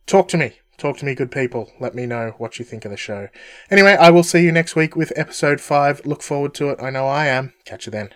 Talk 0.05 0.27
to 0.29 0.37
me. 0.37 0.59
Talk 0.77 0.97
to 0.97 1.05
me, 1.05 1.13
good 1.13 1.31
people. 1.31 1.71
Let 1.79 1.93
me 1.93 2.05
know 2.05 2.35
what 2.37 2.57
you 2.57 2.63
think 2.63 2.85
of 2.85 2.91
the 2.91 2.97
show. 2.97 3.27
Anyway, 3.69 3.97
I 3.99 4.11
will 4.11 4.23
see 4.23 4.43
you 4.43 4.51
next 4.51 4.75
week 4.75 4.95
with 4.95 5.11
episode 5.15 5.59
5. 5.59 6.05
Look 6.05 6.21
forward 6.23 6.53
to 6.55 6.69
it. 6.69 6.81
I 6.81 6.89
know 6.89 7.05
I 7.05 7.27
am. 7.27 7.53
Catch 7.65 7.85
you 7.85 7.91
then. 7.91 8.09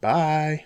Bye. 0.00 0.64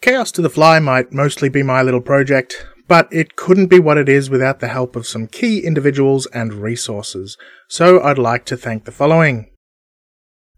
Chaos 0.00 0.30
to 0.32 0.42
the 0.42 0.50
Fly 0.50 0.78
might 0.78 1.12
mostly 1.12 1.48
be 1.48 1.64
my 1.64 1.82
little 1.82 2.00
project, 2.00 2.66
but 2.88 3.06
it 3.12 3.36
couldn't 3.36 3.66
be 3.66 3.78
what 3.78 3.98
it 3.98 4.08
is 4.08 4.30
without 4.30 4.60
the 4.60 4.68
help 4.68 4.96
of 4.96 5.06
some 5.06 5.26
key 5.26 5.60
individuals 5.60 6.24
and 6.32 6.54
resources. 6.54 7.36
So 7.68 8.02
I'd 8.02 8.16
like 8.18 8.46
to 8.46 8.56
thank 8.56 8.86
the 8.86 8.90
following. 8.90 9.50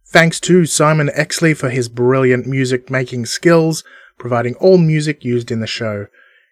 Thanks 0.06 0.38
to 0.40 0.64
Simon 0.64 1.08
Exley 1.08 1.56
for 1.56 1.70
his 1.70 1.88
brilliant 1.88 2.46
music 2.46 2.88
making 2.90 3.26
skills, 3.26 3.82
providing 4.18 4.54
all 4.54 4.78
music 4.78 5.24
used 5.24 5.50
in 5.50 5.58
the 5.60 5.66
show. 5.66 6.06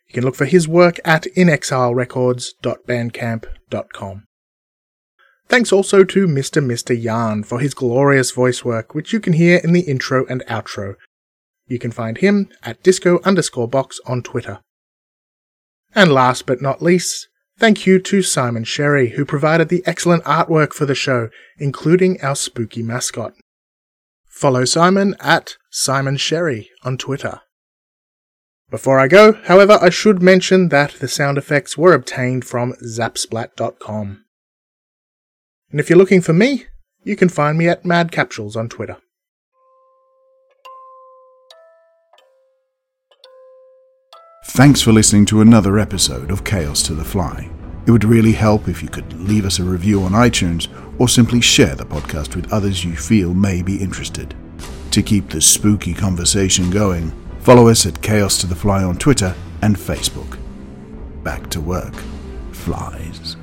You 0.09 0.15
can 0.15 0.25
look 0.25 0.35
for 0.35 0.47
his 0.47 0.67
work 0.67 0.99
at 1.05 1.29
inexilerecords.bandcamp.com. 1.37 4.25
Thanks 5.49 5.73
also 5.73 6.05
to 6.05 6.27
Mr. 6.27 6.65
Mr. 6.65 7.01
Yarn 7.01 7.43
for 7.43 7.61
his 7.61 7.75
glorious 7.75 8.33
voice 8.33 8.65
work, 8.65 8.95
which 8.95 9.13
you 9.13 9.21
can 9.21 9.33
hear 9.33 9.61
in 9.65 9.73
the 9.73 9.81
intro 9.83 10.27
and 10.27 10.45
outro. 10.47 10.97
You 11.67 11.79
can 11.79 11.91
find 11.91 12.19
him 12.19 12.51
at 12.63 12.83
disco 12.83 13.21
underscore 13.25 13.69
box 13.69 13.99
on 14.07 14.23
Twitter. 14.23 14.61
And 15.95 16.13
last 16.13 16.47
but 16.47 16.63
not 16.63 16.83
least, 16.83 17.29
thank 17.59 17.87
you 17.87 17.99
to 18.01 18.23
Simon 18.23 18.65
Sherry, 18.65 19.11
who 19.11 19.25
provided 19.25 19.69
the 19.69 19.83
excellent 19.87 20.25
artwork 20.25 20.73
for 20.73 20.87
the 20.87 20.95
show, 20.95 21.31
including 21.59 22.21
our 22.21 22.37
spooky 22.37 22.83
mascot. 22.83 23.33
Follow 24.27 24.65
Simon 24.65 25.17
at 25.21 25.57
Simon 25.71 26.17
Sherry 26.17 26.71
on 26.85 26.97
Twitter. 26.97 27.41
Before 28.71 28.99
I 29.01 29.09
go, 29.09 29.33
however, 29.45 29.79
I 29.81 29.89
should 29.89 30.23
mention 30.23 30.69
that 30.69 30.93
the 31.01 31.09
sound 31.09 31.39
effects 31.39 31.79
were 31.79 31.95
obtained 31.95 32.45
from 32.45 32.75
zapsplat.com. 32.85 34.25
And 35.71 35.81
if 35.81 35.89
you're 35.89 35.99
looking 35.99 36.21
for 36.21 36.35
me, 36.35 36.67
you 37.03 37.17
can 37.17 37.29
find 37.29 37.57
me 37.57 37.69
at 37.69 37.87
Mad 37.87 38.13
Capsules 38.13 38.57
on 38.57 38.69
Twitter. 38.69 38.99
Thanks 44.53 44.83
for 44.83 44.93
listening 44.93 45.25
to 45.27 45.41
another 45.41 45.79
episode 45.79 46.31
of 46.31 46.43
Chaos 46.43 46.83
to 46.85 46.95
the 46.95 47.05
Fly. 47.05 47.49
It 47.87 47.91
would 47.93 48.05
really 48.05 48.33
help 48.33 48.67
if 48.67 48.83
you 48.83 48.89
could 48.89 49.13
leave 49.13 49.45
us 49.45 49.59
a 49.61 49.63
review 49.63 50.03
on 50.03 50.13
iTunes 50.13 50.69
or 50.99 51.09
simply 51.09 51.41
share 51.41 51.77
the 51.77 51.87
podcast 51.87 52.35
with 52.35 52.53
others 52.53 52.85
you 52.85 52.97
feel 52.97 53.35
may 53.35 53.63
be 53.63 53.81
interested. 53.81 54.35
To 54.91 55.03
keep 55.03 55.29
the 55.29 55.41
spooky 55.41 55.95
conversation 55.95 56.71
going, 56.71 57.13
follow 57.41 57.69
us 57.69 57.87
at 57.87 58.03
Chaos 58.03 58.39
to 58.39 58.47
the 58.49 58.57
Fly 58.57 58.83
on 58.83 58.97
Twitter 58.97 59.35
and 59.63 59.77
Facebook. 59.77 60.39
Back 61.23 61.49
to 61.51 61.61
work, 61.61 61.95
flies. 62.51 63.38